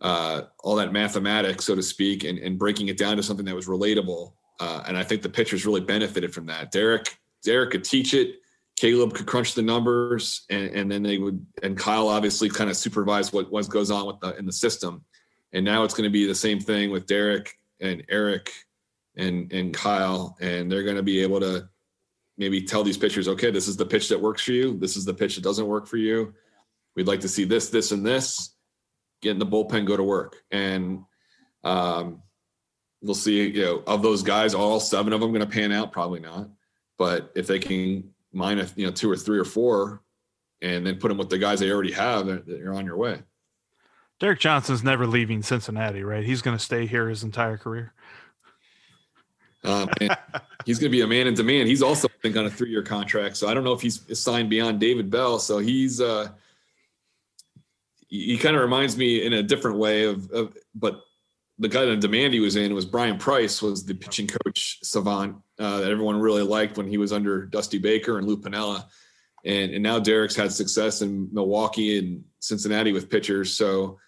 uh, 0.00 0.42
all 0.62 0.76
that 0.76 0.92
mathematics, 0.92 1.64
so 1.64 1.74
to 1.74 1.82
speak, 1.82 2.22
and, 2.22 2.38
and 2.38 2.56
breaking 2.56 2.86
it 2.86 2.96
down 2.96 3.16
to 3.16 3.24
something 3.24 3.46
that 3.46 3.56
was 3.56 3.66
relatable. 3.66 4.34
Uh, 4.60 4.84
and 4.86 4.96
I 4.96 5.02
think 5.02 5.22
the 5.22 5.28
pitchers 5.28 5.66
really 5.66 5.80
benefited 5.80 6.32
from 6.32 6.46
that. 6.46 6.70
Derek 6.70 7.18
Derek 7.42 7.72
could 7.72 7.82
teach 7.82 8.14
it 8.14 8.36
Caleb 8.78 9.12
could 9.12 9.26
crunch 9.26 9.54
the 9.54 9.62
numbers, 9.62 10.44
and, 10.50 10.70
and 10.70 10.90
then 10.90 11.02
they 11.02 11.18
would, 11.18 11.44
and 11.64 11.76
Kyle 11.76 12.06
obviously 12.06 12.48
kind 12.48 12.70
of 12.70 12.76
supervise 12.76 13.32
what 13.32 13.50
what 13.50 13.68
goes 13.68 13.90
on 13.90 14.06
with 14.06 14.20
the 14.20 14.36
in 14.36 14.46
the 14.46 14.52
system. 14.52 15.04
And 15.52 15.64
now 15.64 15.82
it's 15.82 15.94
going 15.94 16.08
to 16.08 16.12
be 16.12 16.26
the 16.26 16.34
same 16.34 16.60
thing 16.60 16.90
with 16.90 17.06
Derek 17.06 17.58
and 17.80 18.04
Eric 18.08 18.52
and 19.16 19.52
and 19.52 19.74
Kyle, 19.74 20.36
and 20.40 20.70
they're 20.70 20.84
going 20.84 20.96
to 20.96 21.02
be 21.02 21.20
able 21.22 21.40
to 21.40 21.68
maybe 22.36 22.62
tell 22.62 22.84
these 22.84 22.96
pitchers, 22.96 23.26
okay, 23.26 23.50
this 23.50 23.66
is 23.66 23.76
the 23.76 23.84
pitch 23.84 24.08
that 24.10 24.20
works 24.20 24.42
for 24.42 24.52
you. 24.52 24.78
This 24.78 24.96
is 24.96 25.04
the 25.04 25.14
pitch 25.14 25.34
that 25.34 25.42
doesn't 25.42 25.66
work 25.66 25.88
for 25.88 25.96
you. 25.96 26.32
We'd 26.94 27.08
like 27.08 27.20
to 27.20 27.28
see 27.28 27.42
this, 27.42 27.70
this, 27.70 27.90
and 27.90 28.06
this. 28.06 28.54
Get 29.22 29.32
in 29.32 29.40
the 29.40 29.46
bullpen, 29.46 29.86
go 29.86 29.96
to 29.96 30.04
work, 30.04 30.36
and 30.52 31.02
um, 31.64 32.22
we'll 33.02 33.16
see. 33.16 33.48
You 33.48 33.64
know, 33.64 33.82
of 33.88 34.02
those 34.02 34.22
guys, 34.22 34.54
all 34.54 34.78
seven 34.78 35.12
of 35.12 35.20
them 35.20 35.32
going 35.32 35.44
to 35.44 35.52
pan 35.52 35.72
out? 35.72 35.90
Probably 35.90 36.20
not. 36.20 36.50
But 36.96 37.32
if 37.34 37.48
they 37.48 37.58
can 37.58 38.14
minus 38.32 38.72
you 38.76 38.86
know 38.86 38.92
two 38.92 39.10
or 39.10 39.16
three 39.16 39.38
or 39.38 39.44
four, 39.44 40.02
and 40.62 40.86
then 40.86 40.96
put 40.96 41.08
them 41.08 41.18
with 41.18 41.30
the 41.30 41.38
guys 41.38 41.60
they 41.60 41.70
already 41.70 41.92
have, 41.92 42.26
you're 42.46 42.74
on 42.74 42.84
your 42.84 42.96
way. 42.96 43.22
Derek 44.20 44.40
Johnson's 44.40 44.82
never 44.82 45.06
leaving 45.06 45.42
Cincinnati, 45.42 46.02
right? 46.02 46.24
He's 46.24 46.42
going 46.42 46.56
to 46.56 46.62
stay 46.62 46.86
here 46.86 47.08
his 47.08 47.22
entire 47.22 47.56
career. 47.56 47.92
Um, 49.64 49.88
he's 50.64 50.78
going 50.78 50.88
to 50.90 50.96
be 50.96 51.00
a 51.00 51.06
man 51.06 51.26
in 51.26 51.34
demand. 51.34 51.68
He's 51.68 51.82
also 51.82 52.06
I 52.06 52.22
think 52.22 52.36
on 52.36 52.46
a 52.46 52.50
three-year 52.50 52.84
contract, 52.84 53.36
so 53.36 53.48
I 53.48 53.54
don't 53.54 53.64
know 53.64 53.72
if 53.72 53.80
he's 53.80 54.00
signed 54.16 54.48
beyond 54.48 54.78
David 54.78 55.10
Bell. 55.10 55.40
So 55.40 55.58
he's 55.58 56.00
uh, 56.00 56.28
he 58.06 58.38
kind 58.38 58.54
of 58.54 58.62
reminds 58.62 58.96
me 58.96 59.26
in 59.26 59.32
a 59.32 59.42
different 59.42 59.76
way 59.78 60.04
of, 60.04 60.30
of 60.30 60.56
but 60.76 61.02
the 61.58 61.68
guy 61.68 61.84
that 61.84 61.98
demand 61.98 62.34
he 62.34 62.40
was 62.40 62.54
in 62.54 62.72
was 62.72 62.86
Bryan 62.86 63.18
Price, 63.18 63.60
was 63.60 63.84
the 63.84 63.94
pitching 63.94 64.28
coach 64.28 64.78
savant 64.84 65.36
uh, 65.58 65.80
that 65.80 65.90
everyone 65.90 66.20
really 66.20 66.42
liked 66.42 66.76
when 66.76 66.86
he 66.86 66.98
was 66.98 67.12
under 67.12 67.46
Dusty 67.46 67.78
Baker 67.78 68.18
and 68.18 68.26
Lou 68.26 68.36
Piniella. 68.36 68.84
And, 69.44 69.72
and 69.72 69.82
now 69.82 69.98
Derek's 69.98 70.36
had 70.36 70.52
success 70.52 71.02
in 71.02 71.28
Milwaukee 71.32 71.98
and 71.98 72.24
Cincinnati 72.40 72.92
with 72.92 73.08
pitchers. 73.08 73.54
So 73.54 73.98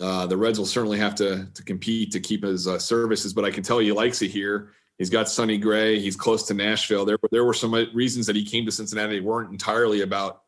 uh, 0.00 0.26
the 0.26 0.36
Reds 0.36 0.58
will 0.58 0.66
certainly 0.66 0.98
have 0.98 1.14
to, 1.16 1.48
to 1.52 1.62
compete 1.64 2.12
to 2.12 2.20
keep 2.20 2.42
his 2.42 2.66
uh, 2.66 2.78
services, 2.78 3.32
but 3.32 3.44
I 3.44 3.50
can 3.50 3.62
tell 3.62 3.80
you 3.80 3.92
he 3.92 3.96
likes 3.96 4.22
it 4.22 4.30
here. 4.30 4.72
He's 4.98 5.10
got 5.10 5.28
Sonny 5.28 5.56
Gray. 5.56 5.98
He's 5.98 6.16
close 6.16 6.42
to 6.48 6.54
Nashville. 6.54 7.04
There, 7.04 7.18
there 7.30 7.44
were 7.44 7.54
some 7.54 7.72
reasons 7.94 8.26
that 8.26 8.36
he 8.36 8.44
came 8.44 8.66
to 8.66 8.72
Cincinnati. 8.72 9.18
They 9.18 9.24
weren't 9.24 9.50
entirely 9.50 10.02
about 10.02 10.42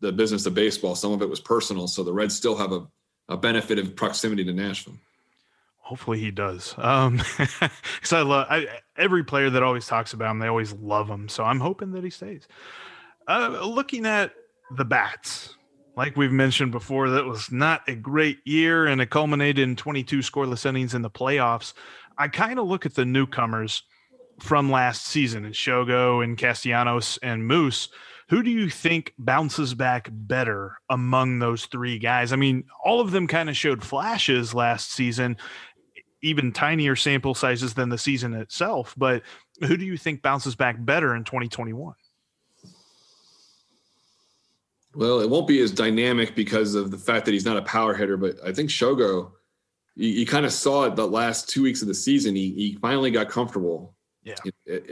the 0.00 0.12
business 0.12 0.46
of 0.46 0.54
baseball. 0.54 0.94
Some 0.94 1.12
of 1.12 1.22
it 1.22 1.28
was 1.28 1.40
personal. 1.40 1.88
So 1.88 2.04
the 2.04 2.12
Reds 2.12 2.36
still 2.36 2.56
have 2.56 2.72
a, 2.72 2.86
a 3.28 3.36
benefit 3.36 3.78
of 3.78 3.96
proximity 3.96 4.44
to 4.44 4.52
Nashville. 4.52 4.94
Hopefully 5.90 6.20
he 6.20 6.30
does. 6.30 6.72
Um, 6.78 7.16
because 7.36 8.12
I 8.12 8.22
love 8.22 8.46
I, 8.48 8.68
every 8.96 9.24
player 9.24 9.50
that 9.50 9.64
always 9.64 9.88
talks 9.88 10.12
about 10.12 10.30
him. 10.30 10.38
They 10.38 10.46
always 10.46 10.72
love 10.72 11.08
him. 11.08 11.28
So 11.28 11.42
I'm 11.42 11.58
hoping 11.58 11.90
that 11.94 12.04
he 12.04 12.10
stays. 12.10 12.46
Uh, 13.26 13.58
looking 13.64 14.06
at 14.06 14.32
the 14.76 14.84
bats, 14.84 15.56
like 15.96 16.16
we've 16.16 16.30
mentioned 16.30 16.70
before, 16.70 17.10
that 17.10 17.24
was 17.24 17.50
not 17.50 17.82
a 17.88 17.96
great 17.96 18.38
year, 18.44 18.86
and 18.86 19.00
it 19.00 19.10
culminated 19.10 19.68
in 19.68 19.74
22 19.74 20.20
scoreless 20.20 20.64
innings 20.64 20.94
in 20.94 21.02
the 21.02 21.10
playoffs. 21.10 21.72
I 22.16 22.28
kind 22.28 22.60
of 22.60 22.68
look 22.68 22.86
at 22.86 22.94
the 22.94 23.04
newcomers 23.04 23.82
from 24.38 24.70
last 24.70 25.06
season, 25.06 25.44
and 25.44 25.54
Shogo 25.54 26.22
and 26.22 26.38
Castellanos 26.38 27.18
and 27.20 27.44
Moose. 27.44 27.88
Who 28.30 28.44
do 28.44 28.50
you 28.52 28.70
think 28.70 29.12
bounces 29.18 29.74
back 29.74 30.08
better 30.12 30.78
among 30.88 31.40
those 31.40 31.66
three 31.66 31.98
guys? 31.98 32.32
I 32.32 32.36
mean, 32.36 32.62
all 32.84 33.00
of 33.00 33.10
them 33.10 33.26
kind 33.26 33.50
of 33.50 33.56
showed 33.56 33.82
flashes 33.82 34.54
last 34.54 34.92
season, 34.92 35.36
even 36.22 36.52
tinier 36.52 36.96
sample 36.96 37.34
sizes 37.34 37.74
than 37.74 37.88
the 37.88 37.98
season 37.98 38.34
itself. 38.34 38.94
But 38.96 39.22
who 39.60 39.76
do 39.76 39.84
you 39.84 39.96
think 39.96 40.22
bounces 40.22 40.54
back 40.54 40.76
better 40.78 41.14
in 41.14 41.24
2021? 41.24 41.94
Well, 44.94 45.20
it 45.20 45.30
won't 45.30 45.46
be 45.46 45.60
as 45.60 45.70
dynamic 45.70 46.34
because 46.34 46.74
of 46.74 46.90
the 46.90 46.98
fact 46.98 47.24
that 47.24 47.32
he's 47.32 47.44
not 47.44 47.56
a 47.56 47.62
power 47.62 47.94
hitter, 47.94 48.16
but 48.16 48.36
I 48.44 48.52
think 48.52 48.70
Shogo, 48.70 49.32
you, 49.94 50.08
you 50.08 50.26
kind 50.26 50.44
of 50.44 50.52
saw 50.52 50.84
it 50.84 50.96
the 50.96 51.06
last 51.06 51.48
two 51.48 51.62
weeks 51.62 51.80
of 51.80 51.88
the 51.88 51.94
season. 51.94 52.34
He, 52.34 52.52
he 52.52 52.78
finally 52.80 53.10
got 53.10 53.28
comfortable. 53.28 53.94
Yeah. 54.24 54.34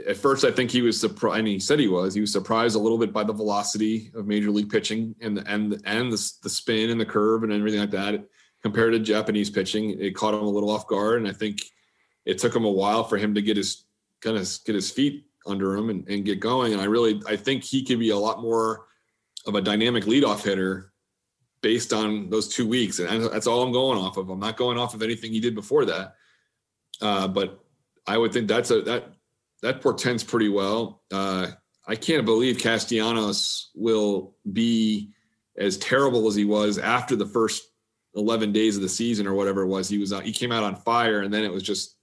At 0.07 0.17
first, 0.17 0.43
I 0.43 0.51
think 0.51 0.71
he 0.71 0.81
was 0.81 0.99
surprised. 0.99 1.43
Mean, 1.43 1.53
he 1.53 1.59
said 1.59 1.79
he 1.79 1.87
was. 1.87 2.15
He 2.15 2.21
was 2.21 2.31
surprised 2.31 2.75
a 2.75 2.79
little 2.79 2.97
bit 2.97 3.13
by 3.13 3.23
the 3.23 3.33
velocity 3.33 4.09
of 4.15 4.25
major 4.25 4.49
league 4.49 4.69
pitching 4.69 5.13
and 5.21 5.37
the 5.37 5.47
and 5.47 5.71
the, 5.71 5.81
and 5.85 6.11
the, 6.11 6.33
the 6.41 6.49
spin 6.49 6.89
and 6.89 6.99
the 6.99 7.05
curve 7.05 7.43
and 7.43 7.53
everything 7.53 7.79
like 7.79 7.91
that 7.91 8.25
compared 8.61 8.93
to 8.93 8.99
Japanese 8.99 9.49
pitching. 9.49 9.99
It 9.99 10.15
caught 10.15 10.33
him 10.33 10.41
a 10.41 10.49
little 10.49 10.69
off 10.69 10.87
guard, 10.87 11.19
and 11.19 11.27
I 11.27 11.33
think 11.33 11.61
it 12.25 12.37
took 12.37 12.55
him 12.55 12.65
a 12.65 12.71
while 12.71 13.03
for 13.03 13.17
him 13.17 13.35
to 13.35 13.41
get 13.41 13.57
his 13.57 13.85
kind 14.21 14.37
of 14.37 14.49
get 14.65 14.75
his 14.75 14.91
feet 14.91 15.25
under 15.45 15.75
him 15.75 15.89
and, 15.89 16.07
and 16.07 16.25
get 16.25 16.39
going. 16.39 16.73
And 16.73 16.81
I 16.81 16.85
really 16.85 17.21
I 17.27 17.35
think 17.35 17.63
he 17.63 17.83
could 17.83 17.99
be 17.99 18.09
a 18.09 18.17
lot 18.17 18.41
more 18.41 18.85
of 19.45 19.55
a 19.55 19.61
dynamic 19.61 20.03
leadoff 20.03 20.43
hitter 20.43 20.91
based 21.61 21.93
on 21.93 22.29
those 22.29 22.47
two 22.47 22.67
weeks, 22.67 22.99
and 22.99 23.25
that's 23.25 23.47
all 23.47 23.63
I'm 23.63 23.71
going 23.71 23.97
off 23.97 24.17
of. 24.17 24.29
I'm 24.29 24.39
not 24.39 24.57
going 24.57 24.77
off 24.77 24.93
of 24.93 25.01
anything 25.01 25.31
he 25.31 25.39
did 25.39 25.55
before 25.55 25.85
that. 25.85 26.15
Uh, 27.01 27.27
but 27.27 27.63
I 28.05 28.17
would 28.17 28.33
think 28.33 28.47
that's 28.47 28.71
a 28.71 28.81
that 28.81 29.13
that 29.61 29.81
portends 29.81 30.23
pretty 30.23 30.49
well. 30.49 31.03
Uh, 31.11 31.47
I 31.87 31.95
can't 31.95 32.25
believe 32.25 32.59
Castellanos 32.59 33.71
will 33.75 34.35
be 34.51 35.11
as 35.57 35.77
terrible 35.77 36.27
as 36.27 36.35
he 36.35 36.45
was 36.45 36.77
after 36.77 37.15
the 37.15 37.25
first 37.25 37.63
11 38.19 38.51
days 38.51 38.75
of 38.75 38.81
the 38.81 38.89
season 38.89 39.27
or 39.27 39.33
whatever 39.33 39.61
it 39.63 39.67
was, 39.67 39.89
he 39.89 39.97
was 39.97 40.13
out 40.13 40.23
he 40.23 40.31
came 40.31 40.51
out 40.51 40.63
on 40.63 40.75
fire, 40.75 41.21
and 41.21 41.33
then 41.33 41.43
it 41.43 41.51
was 41.51 41.63
just 41.63 41.95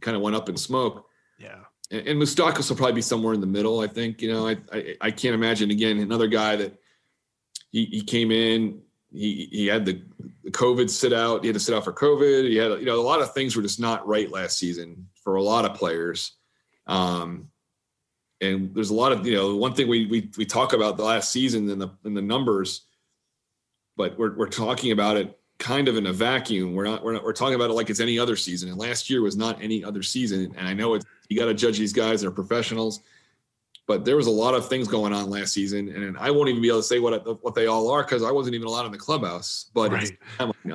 kind 0.00 0.16
of 0.16 0.22
went 0.22 0.36
up 0.36 0.48
in 0.48 0.56
smoke. 0.56 1.06
Yeah. 1.38 1.58
And, 1.90 2.06
and 2.08 2.22
Moustakas 2.22 2.68
will 2.68 2.76
probably 2.76 2.94
be 2.94 3.02
somewhere 3.02 3.34
in 3.34 3.40
the 3.40 3.46
middle. 3.46 3.80
I 3.80 3.86
think. 3.86 4.22
You 4.22 4.32
know, 4.32 4.48
I, 4.48 4.56
I 4.72 4.96
I 5.00 5.10
can't 5.10 5.34
imagine 5.34 5.70
again 5.70 5.98
another 5.98 6.28
guy 6.28 6.56
that 6.56 6.78
he 7.70 7.84
he 7.86 8.02
came 8.02 8.30
in. 8.30 8.80
He 9.10 9.48
he 9.50 9.66
had 9.66 9.86
the, 9.86 10.02
the 10.44 10.50
COVID 10.50 10.90
sit 10.90 11.12
out. 11.12 11.42
He 11.42 11.48
had 11.48 11.54
to 11.54 11.60
sit 11.60 11.74
out 11.74 11.84
for 11.84 11.92
COVID. 11.92 12.48
He 12.48 12.56
had 12.56 12.78
you 12.78 12.86
know 12.86 13.00
a 13.00 13.02
lot 13.02 13.20
of 13.20 13.32
things 13.32 13.56
were 13.56 13.62
just 13.62 13.80
not 13.80 14.06
right 14.06 14.30
last 14.30 14.58
season 14.58 15.08
for 15.22 15.36
a 15.36 15.42
lot 15.42 15.64
of 15.64 15.74
players. 15.74 16.32
Um, 16.86 17.48
and 18.40 18.74
there's 18.74 18.90
a 18.90 18.94
lot 18.94 19.12
of 19.12 19.26
you 19.26 19.34
know 19.34 19.56
one 19.56 19.74
thing 19.74 19.88
we 19.88 20.06
we 20.06 20.30
we 20.36 20.44
talk 20.44 20.72
about 20.72 20.96
the 20.96 21.04
last 21.04 21.32
season 21.32 21.68
and 21.70 21.80
the 21.80 21.90
in 22.04 22.14
the 22.14 22.22
numbers, 22.22 22.86
but 23.98 24.18
we're 24.18 24.34
we're 24.34 24.48
talking 24.48 24.92
about 24.92 25.18
it 25.18 25.38
kind 25.58 25.88
of 25.88 25.96
in 25.96 26.06
a 26.06 26.12
vacuum. 26.12 26.74
We're 26.74 26.84
not 26.84 27.04
we're 27.04 27.12
not 27.12 27.24
we're 27.24 27.34
talking 27.34 27.56
about 27.56 27.68
it 27.68 27.74
like 27.74 27.90
it's 27.90 28.00
any 28.00 28.18
other 28.18 28.36
season. 28.36 28.70
And 28.70 28.78
last 28.78 29.10
year 29.10 29.20
was 29.20 29.36
not 29.36 29.60
any 29.60 29.84
other 29.84 30.02
season. 30.02 30.54
And 30.56 30.66
I 30.66 30.72
know 30.72 30.94
it's 30.94 31.04
you 31.28 31.38
got 31.38 31.46
to 31.46 31.54
judge 31.54 31.78
these 31.78 31.92
guys; 31.92 32.22
they're 32.22 32.30
professionals. 32.30 33.00
But 33.86 34.04
there 34.04 34.16
was 34.16 34.26
a 34.26 34.30
lot 34.30 34.54
of 34.54 34.68
things 34.68 34.86
going 34.86 35.14
on 35.14 35.30
last 35.30 35.54
season, 35.54 35.88
and 35.88 36.16
I 36.18 36.30
won't 36.30 36.50
even 36.50 36.60
be 36.62 36.68
able 36.68 36.80
to 36.80 36.84
say 36.84 37.00
what 37.00 37.42
what 37.42 37.54
they 37.54 37.66
all 37.66 37.90
are 37.90 38.02
because 38.02 38.22
I 38.22 38.30
wasn't 38.30 38.54
even 38.54 38.68
allowed 38.68 38.86
in 38.86 38.92
the 38.92 38.98
clubhouse. 38.98 39.70
But 39.74 39.92
Right. 39.92 40.18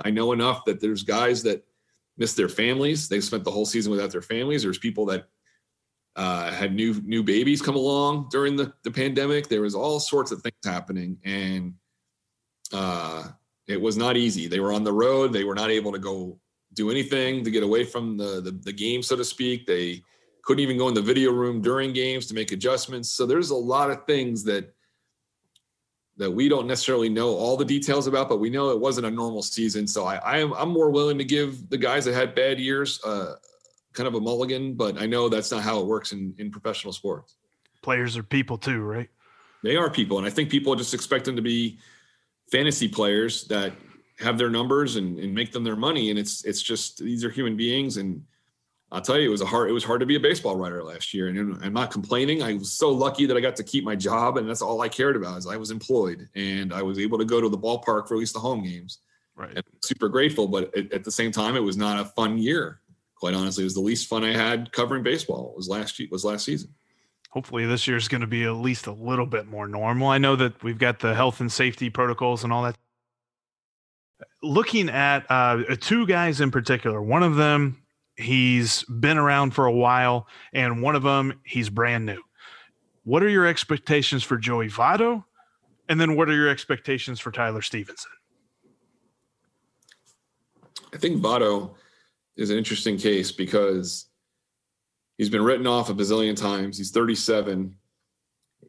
I 0.03 0.09
know 0.11 0.33
enough 0.33 0.65
that 0.65 0.81
there's 0.81 1.03
guys 1.03 1.41
that 1.43 1.65
miss 2.17 2.33
their 2.33 2.49
families. 2.49 3.07
They 3.07 3.21
spent 3.21 3.43
the 3.43 3.51
whole 3.51 3.65
season 3.65 3.91
without 3.91 4.11
their 4.11 4.21
families. 4.21 4.63
There's 4.63 4.77
people 4.77 5.05
that 5.07 5.29
uh, 6.15 6.51
had 6.51 6.75
new 6.75 7.01
new 7.05 7.23
babies 7.23 7.61
come 7.61 7.75
along 7.75 8.27
during 8.31 8.55
the, 8.55 8.73
the 8.83 8.91
pandemic. 8.91 9.47
There 9.47 9.61
was 9.61 9.75
all 9.75 9.99
sorts 9.99 10.31
of 10.31 10.41
things 10.41 10.55
happening, 10.65 11.17
and 11.23 11.75
uh, 12.73 13.27
it 13.67 13.79
was 13.79 13.97
not 13.97 14.17
easy. 14.17 14.47
They 14.47 14.59
were 14.59 14.73
on 14.73 14.83
the 14.83 14.93
road. 14.93 15.31
They 15.31 15.43
were 15.43 15.55
not 15.55 15.69
able 15.69 15.91
to 15.91 15.99
go 15.99 16.37
do 16.73 16.89
anything 16.89 17.43
to 17.43 17.51
get 17.51 17.63
away 17.63 17.83
from 17.83 18.17
the, 18.17 18.41
the 18.41 18.51
the 18.51 18.73
game, 18.73 19.01
so 19.03 19.15
to 19.15 19.23
speak. 19.23 19.65
They 19.65 20.03
couldn't 20.41 20.61
even 20.61 20.77
go 20.77 20.89
in 20.89 20.93
the 20.93 21.01
video 21.01 21.31
room 21.31 21.61
during 21.61 21.93
games 21.93 22.25
to 22.27 22.33
make 22.33 22.51
adjustments. 22.51 23.09
So 23.09 23.25
there's 23.25 23.51
a 23.51 23.55
lot 23.55 23.89
of 23.89 24.05
things 24.05 24.43
that 24.45 24.73
that 26.17 26.29
we 26.29 26.47
don't 26.47 26.67
necessarily 26.67 27.09
know 27.09 27.29
all 27.29 27.57
the 27.57 27.65
details 27.65 28.05
about, 28.05 28.29
but 28.29 28.37
we 28.37 28.49
know 28.49 28.69
it 28.69 28.79
wasn't 28.79 29.07
a 29.07 29.11
normal 29.11 29.41
season. 29.41 29.87
So 29.87 30.05
I, 30.05 30.15
I 30.17 30.37
am 30.39 30.53
I'm 30.53 30.69
more 30.69 30.89
willing 30.89 31.17
to 31.17 31.23
give 31.23 31.69
the 31.69 31.77
guys 31.77 32.05
that 32.05 32.13
had 32.13 32.35
bad 32.35 32.59
years 32.59 32.99
uh, 33.03 33.35
kind 33.93 34.07
of 34.07 34.15
a 34.15 34.19
mulligan, 34.19 34.73
but 34.73 35.01
I 35.01 35.05
know 35.05 35.29
that's 35.29 35.51
not 35.51 35.63
how 35.63 35.79
it 35.79 35.85
works 35.85 36.11
in 36.11 36.33
in 36.37 36.51
professional 36.51 36.93
sports. 36.93 37.37
Players 37.81 38.17
are 38.17 38.23
people 38.23 38.57
too, 38.57 38.81
right? 38.81 39.09
They 39.63 39.77
are 39.77 39.89
people, 39.89 40.17
and 40.17 40.27
I 40.27 40.29
think 40.29 40.49
people 40.49 40.75
just 40.75 40.93
expect 40.93 41.25
them 41.25 41.37
to 41.37 41.41
be 41.41 41.79
fantasy 42.51 42.87
players 42.87 43.45
that 43.45 43.73
have 44.19 44.37
their 44.37 44.49
numbers 44.49 44.95
and, 44.95 45.19
and 45.19 45.33
make 45.33 45.51
them 45.51 45.63
their 45.63 45.75
money. 45.75 46.09
And 46.09 46.19
it's 46.19 46.43
it's 46.45 46.61
just 46.61 46.99
these 46.99 47.23
are 47.23 47.29
human 47.29 47.57
beings, 47.57 47.97
and 47.97 48.23
I'll 48.91 49.01
tell 49.01 49.17
you, 49.17 49.27
it 49.27 49.31
was 49.31 49.41
a 49.41 49.45
hard 49.45 49.69
it 49.69 49.73
was 49.73 49.83
hard 49.83 49.99
to 50.01 50.05
be 50.05 50.15
a 50.15 50.19
baseball 50.19 50.55
writer 50.55 50.83
last 50.83 51.13
year. 51.13 51.27
And 51.27 51.63
I'm 51.63 51.73
not 51.73 51.91
complaining. 51.91 52.43
I 52.43 52.53
was 52.53 52.71
so 52.71 52.89
lucky 52.89 53.25
that 53.25 53.35
I 53.35 53.39
got 53.39 53.55
to 53.57 53.63
keep 53.63 53.83
my 53.83 53.95
job, 53.95 54.37
and 54.37 54.47
that's 54.47 54.61
all 54.61 54.81
I 54.81 54.89
cared 54.89 55.15
about. 55.15 55.37
Is 55.37 55.47
I 55.47 55.57
was 55.57 55.71
employed, 55.71 56.29
and 56.35 56.73
I 56.73 56.81
was 56.81 56.99
able 56.99 57.17
to 57.17 57.25
go 57.25 57.41
to 57.41 57.49
the 57.49 57.57
ballpark 57.57 58.07
for 58.07 58.15
at 58.15 58.19
least 58.19 58.33
the 58.33 58.39
home 58.39 58.63
games. 58.63 58.99
Right. 59.35 59.49
And 59.49 59.57
I'm 59.57 59.79
super 59.81 60.09
grateful, 60.09 60.47
but 60.47 60.75
at, 60.77 60.93
at 60.93 61.03
the 61.03 61.11
same 61.11 61.31
time, 61.31 61.55
it 61.55 61.63
was 61.63 61.75
not 61.75 61.99
a 61.99 62.05
fun 62.05 62.37
year. 62.37 62.81
Quite 63.15 63.33
honestly, 63.33 63.63
it 63.63 63.65
was 63.65 63.73
the 63.73 63.79
least 63.79 64.07
fun 64.07 64.23
I 64.23 64.33
had 64.33 64.71
covering 64.71 65.01
baseball. 65.01 65.53
Was 65.55 65.67
last 65.67 65.99
was 66.11 66.23
last 66.23 66.45
season. 66.45 66.69
Hopefully 67.33 67.65
this 67.65 67.87
year 67.87 67.97
is 67.97 68.07
going 68.07 68.21
to 68.21 68.27
be 68.27 68.43
at 68.43 68.51
least 68.51 68.85
a 68.85 68.91
little 68.91 69.25
bit 69.25 69.47
more 69.47 69.67
normal. 69.67 70.07
I 70.07 70.19
know 70.19 70.35
that 70.35 70.61
we've 70.61 70.77
got 70.77 70.99
the 70.99 71.15
health 71.15 71.39
and 71.39 71.51
safety 71.51 71.89
protocols 71.89 72.43
and 72.43 72.53
all 72.53 72.61
that. 72.61 72.77
Looking 74.43 74.87
at 74.87 75.25
uh, 75.31 75.63
two 75.81 76.05
guys 76.05 76.41
in 76.41 76.51
particular, 76.51 77.01
one 77.01 77.23
of 77.23 77.35
them 77.35 77.81
he's 78.17 78.83
been 78.83 79.17
around 79.17 79.55
for 79.55 79.65
a 79.65 79.71
while, 79.71 80.27
and 80.53 80.83
one 80.83 80.95
of 80.95 81.01
them 81.01 81.39
he's 81.43 81.69
brand 81.71 82.05
new. 82.05 82.21
What 83.03 83.23
are 83.23 83.29
your 83.29 83.47
expectations 83.47 84.23
for 84.23 84.37
Joey 84.37 84.69
Votto? 84.69 85.23
And 85.89 85.99
then 85.99 86.15
what 86.15 86.29
are 86.29 86.35
your 86.35 86.49
expectations 86.49 87.19
for 87.19 87.31
Tyler 87.31 87.63
Stephenson? 87.63 88.11
I 90.93 90.97
think 90.97 91.19
Votto 91.19 91.73
is 92.37 92.51
an 92.51 92.59
interesting 92.59 92.95
case 92.99 93.31
because 93.31 94.05
he's 95.17 95.29
been 95.29 95.43
written 95.43 95.67
off 95.67 95.89
a 95.89 95.93
bazillion 95.93 96.35
times. 96.35 96.77
He's 96.77 96.91
37. 96.91 97.75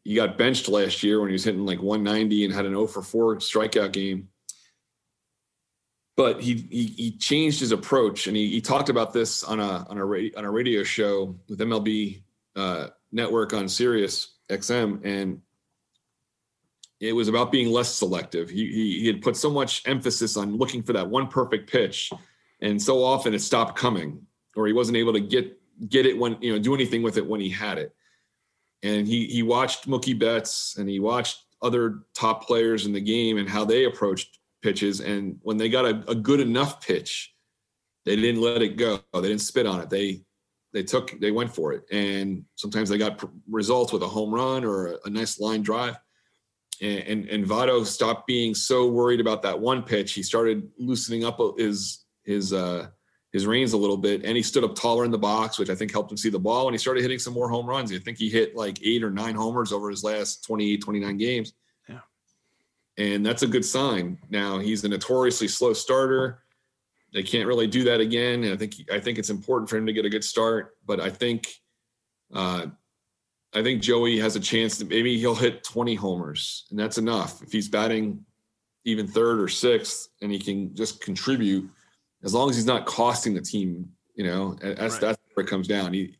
He 0.03 0.15
got 0.15 0.37
benched 0.37 0.69
last 0.69 1.03
year 1.03 1.21
when 1.21 1.29
he 1.29 1.35
was 1.35 1.45
hitting 1.45 1.65
like 1.65 1.83
190 1.83 2.45
and 2.45 2.55
had 2.55 2.67
an 2.67 2.73
0 2.73 2.87
for 2.87 3.03
4 3.03 3.37
strikeout 3.37 3.93
game. 3.93 4.29
But 6.17 6.41
he 6.41 6.55
he, 6.71 6.85
he 6.87 7.17
changed 7.17 7.59
his 7.59 7.73
approach, 7.73 8.29
and 8.29 8.37
he, 8.37 8.49
he 8.49 8.61
talked 8.61 8.89
about 8.89 9.13
this 9.13 9.43
on 9.43 9.59
a 9.59 9.85
on 9.89 9.99
a 9.99 10.05
radio, 10.05 10.39
on 10.39 10.45
a 10.45 10.51
radio 10.51 10.85
show 10.85 11.37
with 11.49 11.59
MLB 11.59 12.23
uh, 12.55 12.89
Network 13.11 13.53
on 13.53 13.69
Sirius 13.69 14.37
XM, 14.49 15.05
and 15.05 15.41
it 17.01 17.13
was 17.13 17.27
about 17.27 17.51
being 17.51 17.69
less 17.69 17.93
selective. 17.93 18.49
He, 18.49 18.67
he 18.67 19.01
he 19.01 19.07
had 19.09 19.23
put 19.23 19.37
so 19.37 19.51
much 19.51 19.83
emphasis 19.87 20.37
on 20.37 20.57
looking 20.57 20.85
for 20.85 20.93
that 20.93 21.09
one 21.09 21.27
perfect 21.27 21.69
pitch, 21.69 22.13
and 22.61 22.81
so 22.81 23.03
often 23.03 23.35
it 23.35 23.41
stopped 23.41 23.77
coming, 23.77 24.25
or 24.55 24.69
he 24.69 24.73
wasn't 24.73 24.97
able 24.97 25.15
to 25.15 25.21
get 25.21 25.61
get 25.88 26.07
it 26.07 26.16
when 26.16 26.37
you 26.40 26.52
know 26.52 26.59
do 26.59 26.75
anything 26.75 27.02
with 27.02 27.16
it 27.16 27.26
when 27.26 27.40
he 27.40 27.49
had 27.49 27.78
it. 27.78 27.95
And 28.83 29.07
he 29.07 29.26
he 29.26 29.43
watched 29.43 29.88
Mookie 29.88 30.19
Betts 30.19 30.76
and 30.78 30.88
he 30.88 31.00
watched 31.00 31.45
other 31.62 32.00
top 32.14 32.47
players 32.47 32.87
in 32.87 32.93
the 32.93 33.00
game 33.00 33.38
and 33.38 33.49
how 33.49 33.64
they 33.64 33.85
approached 33.85 34.38
pitches. 34.62 35.00
And 35.00 35.38
when 35.43 35.57
they 35.57 35.69
got 35.69 35.87
a, 35.87 36.04
a 36.09 36.14
good 36.14 36.40
enough 36.40 36.85
pitch, 36.85 37.35
they 38.04 38.16
didn't 38.16 38.43
let 38.43 38.62
it 38.62 38.76
go. 38.76 39.00
They 39.12 39.23
didn't 39.23 39.38
spit 39.38 39.66
on 39.66 39.81
it. 39.81 39.90
They 39.90 40.23
they 40.73 40.83
took 40.83 41.19
they 41.21 41.31
went 41.31 41.54
for 41.54 41.73
it. 41.73 41.85
And 41.90 42.45
sometimes 42.57 42.88
they 42.88 42.99
got 42.99 43.19
pr- 43.19 43.26
results 43.49 43.93
with 43.93 44.02
a 44.02 44.09
home 44.09 44.35
run 44.35 44.64
or 44.64 44.88
a, 44.88 44.99
a 45.07 45.11
nice 45.11 45.40
line 45.40 45.62
drive 45.62 45.97
and, 46.83 47.28
and 47.28 47.49
and 47.49 47.87
stopped 47.87 48.26
being 48.26 48.54
so 48.54 48.88
worried 48.88 49.21
about 49.21 49.43
that 49.43 49.59
one 49.59 49.83
pitch. 49.83 50.12
He 50.12 50.23
started 50.23 50.69
loosening 50.78 51.25
up 51.25 51.40
his 51.59 52.04
his 52.25 52.52
uh, 52.52 52.88
his 53.35 53.49
reins 53.49 53.73
a 53.73 53.76
little 53.76 53.97
bit, 53.97 54.25
and 54.25 54.37
he 54.37 54.45
stood 54.45 54.62
up 54.62 54.76
taller 54.76 55.05
in 55.05 55.11
the 55.11 55.19
box, 55.19 55.59
which 55.59 55.69
I 55.69 55.75
think 55.75 55.91
helped 55.91 56.09
him 56.09 56.17
see 56.17 56.31
the 56.31 56.38
ball. 56.38 56.69
And 56.69 56.75
he 56.75 56.79
started 56.79 57.03
hitting 57.03 57.19
some 57.19 57.35
more 57.35 57.49
home 57.49 57.67
runs. 57.67 57.93
I 57.93 57.99
think 57.99 58.17
he 58.17 58.31
hit 58.31 58.55
like 58.55 58.79
eight 58.85 59.03
or 59.03 59.11
nine 59.11 59.35
homers 59.35 59.73
over 59.73 59.91
his 59.91 60.05
last 60.05 60.45
28, 60.45 60.81
29 60.81 61.17
games. 61.17 61.53
Yeah. 61.88 61.99
And 62.97 63.26
that's 63.26 63.43
a 63.43 63.49
good 63.49 63.64
sign. 63.64 64.19
Now 64.31 64.61
he's 64.61 64.85
a 64.85 64.88
notoriously 64.88 65.49
slow 65.49 65.73
starter. 65.73 66.45
They 67.12 67.25
can't 67.25 67.49
really 67.49 67.67
do 67.67 67.83
that 67.83 67.99
again. 68.00 68.45
And 68.45 68.53
I 68.53 68.57
think 68.57 68.75
I 68.93 69.00
think 69.00 69.19
it's 69.19 69.31
important 69.31 69.69
for 69.69 69.79
him 69.79 69.87
to 69.87 69.93
get 69.93 70.05
a 70.05 70.11
good 70.11 70.23
start. 70.23 70.76
But 70.87 71.00
I 71.00 71.11
think 71.11 71.53
uh, 72.33 72.67
I 73.53 73.64
think 73.64 73.83
Joey 73.83 74.17
has 74.21 74.37
a 74.37 74.41
chance 74.41 74.79
to 74.79 74.85
maybe 74.85 75.19
he'll 75.19 75.35
hit 75.35 75.64
20 75.64 75.97
homers, 75.97 76.67
and 76.71 76.79
that's 76.79 76.99
enough. 76.99 77.43
If 77.43 77.50
he's 77.50 77.69
batting 77.69 78.25
even 78.85 79.09
third 79.09 79.41
or 79.41 79.49
sixth 79.49 80.11
and 80.23 80.31
he 80.31 80.38
can 80.38 80.73
just 80.76 81.00
contribute, 81.00 81.69
as 82.25 82.35
long 82.35 82.50
as 82.50 82.57
he's 82.57 82.66
not 82.66 82.87
costing 82.87 83.35
the 83.35 83.40
team, 83.40 83.88
you 84.14 84.25
know, 84.25 84.54
that's 84.54 84.95
Right. 84.95 85.00
that's 85.00 85.19
where 85.35 85.45
it 85.45 85.49
comes 85.49 85.69
down. 85.69 85.93
He 85.93 86.16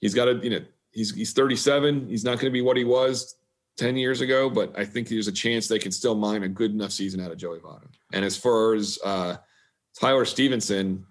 he's 0.00 0.14
got 0.14 0.26
to, 0.26 0.38
you 0.42 0.50
know, 0.50 0.60
he's 0.90 1.14
he's 1.14 1.32
37. 1.32 2.08
He's 2.08 2.24
not 2.24 2.32
going 2.32 2.46
to 2.46 2.50
be 2.50 2.62
what 2.62 2.76
he 2.76 2.84
was 2.84 3.36
10 3.76 3.96
years 3.96 4.20
ago, 4.20 4.50
but 4.50 4.76
I 4.78 4.84
think 4.84 5.08
there's 5.08 5.28
a 5.28 5.32
chance 5.32 5.68
they 5.68 5.78
can 5.78 5.92
still 5.92 6.14
mine 6.14 6.42
a 6.42 6.48
good 6.48 6.72
enough 6.72 6.90
season 6.90 7.20
out 7.20 7.30
of 7.30 7.38
Joey 7.38 7.60
Votto. 7.60 7.86
And 8.12 8.24
as 8.24 8.36
far 8.36 8.74
as 8.74 8.98
uh, 9.04 9.36
Tyler 9.98 10.24
Stephenson, 10.24 11.04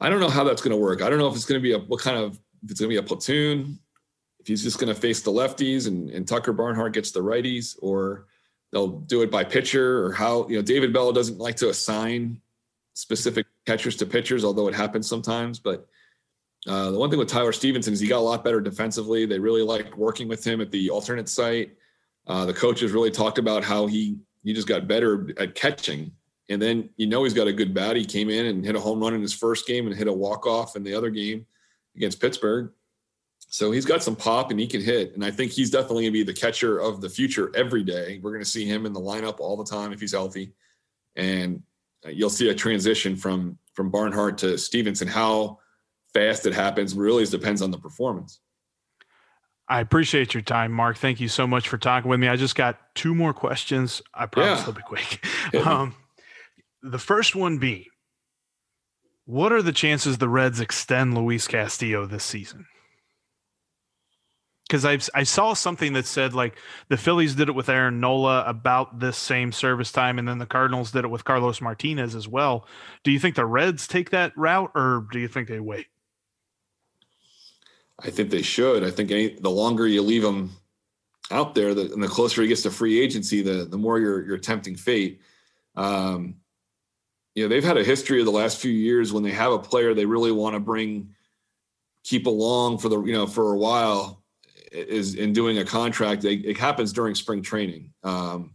I 0.00 0.08
don't 0.08 0.20
know 0.20 0.30
how 0.30 0.44
that's 0.44 0.62
going 0.62 0.72
to 0.72 0.76
work. 0.82 1.02
I 1.02 1.10
don't 1.10 1.18
know 1.18 1.28
if 1.28 1.34
it's 1.36 1.44
going 1.44 1.60
to 1.60 1.62
be 1.62 1.72
a 1.72 1.78
what 1.78 2.00
kind 2.00 2.16
of 2.18 2.34
if 2.64 2.70
it's 2.70 2.80
going 2.80 2.90
to 2.90 2.94
be 2.94 2.98
a 2.98 3.02
platoon, 3.02 3.78
if 4.40 4.46
he's 4.46 4.62
just 4.62 4.78
going 4.78 4.92
to 4.92 4.98
face 4.98 5.20
the 5.20 5.30
lefties 5.30 5.86
and, 5.86 6.10
and 6.10 6.26
Tucker 6.26 6.52
Barnhart 6.52 6.94
gets 6.94 7.10
the 7.12 7.20
righties, 7.20 7.76
or 7.82 8.26
they'll 8.72 8.88
do 8.88 9.22
it 9.22 9.30
by 9.30 9.44
pitcher, 9.44 10.04
or 10.04 10.12
how 10.12 10.48
you 10.48 10.56
know 10.56 10.62
David 10.62 10.92
Bell 10.92 11.12
doesn't 11.12 11.38
like 11.38 11.56
to 11.56 11.68
assign 11.68 12.40
specific 12.94 13.46
catchers 13.66 13.96
to 13.96 14.06
pitchers, 14.06 14.44
although 14.44 14.68
it 14.68 14.74
happens 14.74 15.08
sometimes. 15.08 15.58
But 15.58 15.86
uh, 16.66 16.90
the 16.90 16.98
one 16.98 17.10
thing 17.10 17.18
with 17.18 17.28
Tyler 17.28 17.52
Stephenson 17.52 17.92
is 17.92 18.00
he 18.00 18.08
got 18.08 18.18
a 18.18 18.20
lot 18.20 18.42
better 18.42 18.60
defensively. 18.60 19.26
They 19.26 19.38
really 19.38 19.62
liked 19.62 19.96
working 19.96 20.28
with 20.28 20.44
him 20.44 20.60
at 20.60 20.70
the 20.70 20.90
alternate 20.90 21.28
site. 21.28 21.76
Uh, 22.26 22.46
the 22.46 22.54
coaches 22.54 22.92
really 22.92 23.10
talked 23.10 23.38
about 23.38 23.62
how 23.62 23.86
he 23.86 24.18
he 24.42 24.52
just 24.54 24.68
got 24.68 24.88
better 24.88 25.30
at 25.38 25.54
catching. 25.54 26.12
And 26.48 26.60
then 26.60 26.90
you 26.96 27.06
know 27.06 27.24
he's 27.24 27.34
got 27.34 27.48
a 27.48 27.52
good 27.52 27.74
bat. 27.74 27.96
He 27.96 28.04
came 28.04 28.30
in 28.30 28.46
and 28.46 28.64
hit 28.64 28.76
a 28.76 28.80
home 28.80 29.00
run 29.00 29.14
in 29.14 29.20
his 29.20 29.34
first 29.34 29.66
game 29.66 29.86
and 29.86 29.96
hit 29.96 30.08
a 30.08 30.12
walk 30.12 30.46
off 30.46 30.76
in 30.76 30.84
the 30.84 30.94
other 30.94 31.10
game 31.10 31.46
against 31.96 32.20
Pittsburgh. 32.20 32.70
So 33.48 33.70
he's 33.70 33.84
got 33.84 34.02
some 34.02 34.16
pop 34.16 34.50
and 34.50 34.58
he 34.58 34.66
can 34.66 34.80
hit. 34.80 35.14
And 35.14 35.24
I 35.24 35.30
think 35.30 35.52
he's 35.52 35.70
definitely 35.70 36.04
going 36.04 36.12
to 36.12 36.18
be 36.18 36.22
the 36.24 36.32
catcher 36.32 36.78
of 36.78 37.00
the 37.00 37.08
future 37.08 37.52
every 37.54 37.82
day. 37.82 38.18
We're 38.22 38.32
going 38.32 38.42
to 38.42 38.50
see 38.50 38.66
him 38.66 38.84
in 38.84 38.92
the 38.92 39.00
lineup 39.00 39.38
all 39.38 39.56
the 39.56 39.64
time 39.64 39.92
if 39.92 40.00
he's 40.00 40.12
healthy. 40.12 40.52
And 41.14 41.62
you'll 42.10 42.30
see 42.30 42.48
a 42.50 42.54
transition 42.54 43.16
from 43.16 43.58
from 43.74 43.90
Barnhart 43.90 44.38
to 44.38 44.56
Stephenson. 44.58 45.08
How 45.08 45.58
fast 46.12 46.46
it 46.46 46.54
happens 46.54 46.94
really 46.94 47.24
depends 47.26 47.60
on 47.62 47.70
the 47.70 47.78
performance. 47.78 48.40
I 49.68 49.80
appreciate 49.80 50.34
your 50.34 50.42
time, 50.42 50.70
Mark. 50.72 50.98
Thank 50.98 51.20
you 51.20 51.28
so 51.28 51.46
much 51.46 51.68
for 51.68 51.78
talking 51.78 52.10
with 52.10 52.20
me. 52.20 52.28
I 52.28 52.36
just 52.36 52.54
got 52.54 52.78
two 52.94 53.14
more 53.14 53.32
questions. 53.32 54.02
I 54.12 54.26
promise 54.26 54.58
Yeah. 54.60 54.64
they'll 54.66 54.74
be 54.74 54.82
quick. 54.82 55.24
Um, 55.66 55.94
the 56.82 56.98
first 56.98 57.34
one 57.34 57.58
being, 57.58 57.86
what 59.24 59.52
are 59.52 59.62
the 59.62 59.72
chances 59.72 60.18
the 60.18 60.28
Reds 60.28 60.60
extend 60.60 61.14
Luis 61.16 61.48
Castillo 61.48 62.06
this 62.06 62.24
season? 62.24 62.66
Because 64.74 64.84
I 65.14 65.20
I 65.20 65.22
saw 65.22 65.54
something 65.54 65.92
that 65.92 66.04
said 66.04 66.34
like 66.34 66.56
the 66.88 66.96
Phillies 66.96 67.36
did 67.36 67.48
it 67.48 67.54
with 67.54 67.68
Aaron 67.68 68.00
Nola 68.00 68.42
about 68.44 68.98
this 68.98 69.16
same 69.16 69.52
service 69.52 69.92
time, 69.92 70.18
and 70.18 70.26
then 70.26 70.38
the 70.38 70.46
Cardinals 70.46 70.90
did 70.90 71.04
it 71.04 71.08
with 71.08 71.24
Carlos 71.24 71.60
Martinez 71.60 72.16
as 72.16 72.26
well. 72.26 72.66
Do 73.04 73.12
you 73.12 73.20
think 73.20 73.36
the 73.36 73.46
Reds 73.46 73.86
take 73.86 74.10
that 74.10 74.36
route, 74.36 74.72
or 74.74 75.06
do 75.12 75.20
you 75.20 75.28
think 75.28 75.46
they 75.46 75.60
wait? 75.60 75.86
I 78.00 78.10
think 78.10 78.30
they 78.30 78.42
should. 78.42 78.82
I 78.82 78.90
think 78.90 79.12
any, 79.12 79.36
the 79.38 79.48
longer 79.48 79.86
you 79.86 80.02
leave 80.02 80.22
them 80.22 80.50
out 81.30 81.54
there, 81.54 81.72
the, 81.72 81.92
and 81.92 82.02
the 82.02 82.08
closer 82.08 82.42
he 82.42 82.48
gets 82.48 82.62
to 82.62 82.70
free 82.72 83.00
agency, 83.00 83.42
the 83.42 83.66
the 83.66 83.78
more 83.78 84.00
you're 84.00 84.26
you're 84.26 84.38
tempting 84.38 84.74
fate. 84.74 85.20
Um, 85.76 86.34
you 87.36 87.44
know, 87.44 87.48
they've 87.48 87.62
had 87.62 87.78
a 87.78 87.84
history 87.84 88.18
of 88.18 88.26
the 88.26 88.32
last 88.32 88.58
few 88.58 88.72
years 88.72 89.12
when 89.12 89.22
they 89.22 89.30
have 89.30 89.52
a 89.52 89.58
player 89.60 89.94
they 89.94 90.04
really 90.04 90.32
want 90.32 90.54
to 90.54 90.60
bring, 90.60 91.10
keep 92.02 92.26
along 92.26 92.78
for 92.78 92.88
the 92.88 93.00
you 93.04 93.12
know 93.12 93.28
for 93.28 93.52
a 93.52 93.56
while, 93.56 94.23
is 94.74 95.14
in 95.14 95.32
doing 95.32 95.58
a 95.58 95.64
contract. 95.64 96.24
It 96.24 96.58
happens 96.58 96.92
during 96.92 97.14
spring 97.14 97.42
training. 97.42 97.92
Um, 98.02 98.54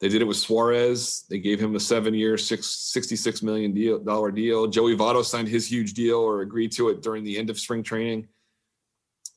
they 0.00 0.08
did 0.08 0.22
it 0.22 0.26
with 0.26 0.38
Suarez. 0.38 1.24
They 1.28 1.38
gave 1.38 1.60
him 1.60 1.74
a 1.76 1.80
seven-year, 1.80 2.38
six, 2.38 2.92
$66 2.96 3.42
million 3.42 3.72
deal, 3.72 3.98
dollar 3.98 4.30
deal. 4.30 4.66
Joey 4.66 4.96
Votto 4.96 5.22
signed 5.22 5.48
his 5.48 5.70
huge 5.70 5.92
deal 5.92 6.18
or 6.18 6.40
agreed 6.40 6.72
to 6.72 6.88
it 6.88 7.02
during 7.02 7.22
the 7.22 7.36
end 7.36 7.50
of 7.50 7.58
spring 7.58 7.82
training. 7.82 8.28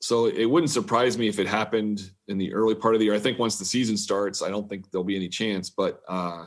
So 0.02 0.26
it 0.26 0.46
wouldn't 0.46 0.70
surprise 0.70 1.18
me 1.18 1.30
if 1.30 1.40
it 1.40 1.48
happened 1.48 2.12
in 2.28 2.38
the 2.38 2.54
early 2.54 2.76
part 2.76 2.94
of 2.94 3.00
the 3.00 3.06
year. 3.06 3.14
I 3.14 3.20
think 3.20 3.40
once 3.40 3.58
the 3.58 3.66
season 3.66 3.96
starts, 3.96 4.42
I 4.42 4.50
don't 4.50 4.68
think 4.68 4.92
there'll 4.92 5.06
be 5.06 5.16
any 5.16 5.30
chance. 5.30 5.70
But 5.70 6.02
uh, 6.10 6.46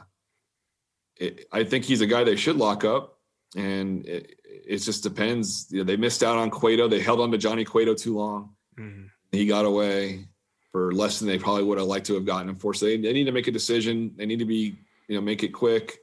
it, 1.17 1.47
I 1.53 1.65
think 1.65 1.85
he's 1.85 2.03
a 2.03 2.07
guy 2.07 2.23
they 2.23 2.37
should 2.37 2.57
lock 2.57 2.85
up, 2.85 3.19
and 3.57 4.07
it, 4.07 4.39
it 4.45 4.77
just 4.79 5.03
depends. 5.03 5.69
You 5.71 5.79
know, 5.79 5.85
they 5.85 5.97
missed 5.97 6.23
out 6.23 6.37
on 6.37 6.51
Cueto. 6.51 6.87
They 6.87 7.01
held 7.01 7.21
on 7.21 7.31
to 7.33 7.39
Johnny 7.39 7.65
Cueto 7.65 7.95
too 7.95 8.17
long. 8.19 8.55
Mm-hmm. 8.79 9.07
He 9.37 9.47
got 9.47 9.65
away 9.65 10.27
for 10.73 10.93
less 10.93 11.19
than 11.19 11.29
they 11.29 11.39
probably 11.39 11.65
would 11.65 11.79
have 11.79 11.87
liked 11.87 12.07
to 12.07 12.15
have 12.15 12.25
gotten 12.25 12.49
him 12.49 12.57
for. 12.57 12.75
So 12.75 12.87
they, 12.87 12.97
they 12.97 13.13
need 13.13 13.25
to 13.25 13.33
make 13.33 13.47
a 13.47 13.53
decision. 13.53 14.13
They 14.17 14.27
need 14.27 14.41
to 14.41 14.45
be, 14.45 14.77
you 15.09 15.15
know, 15.15 15.21
make 15.21 15.43
it 15.43 15.49
quick. 15.49 15.99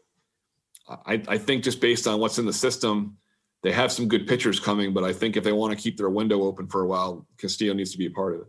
I, 0.87 1.21
I 1.27 1.37
think 1.37 1.63
just 1.63 1.79
based 1.79 2.07
on 2.07 2.19
what's 2.19 2.39
in 2.39 2.45
the 2.45 2.53
system 2.53 3.17
they 3.63 3.71
have 3.71 3.91
some 3.91 4.09
good 4.09 4.27
pitchers 4.27 4.59
coming, 4.59 4.93
but 4.93 5.05
I 5.05 5.13
think 5.13 5.37
if 5.37 5.43
they 5.43 5.53
want 5.53 5.75
to 5.75 5.81
keep 5.81 5.97
their 5.97 6.09
window 6.09 6.43
open 6.43 6.67
for 6.67 6.81
a 6.81 6.87
while, 6.87 7.25
Castillo 7.37 7.73
needs 7.73 7.93
to 7.93 7.97
be 7.97 8.05
a 8.05 8.11
part 8.11 8.35
of 8.35 8.41
it. 8.41 8.47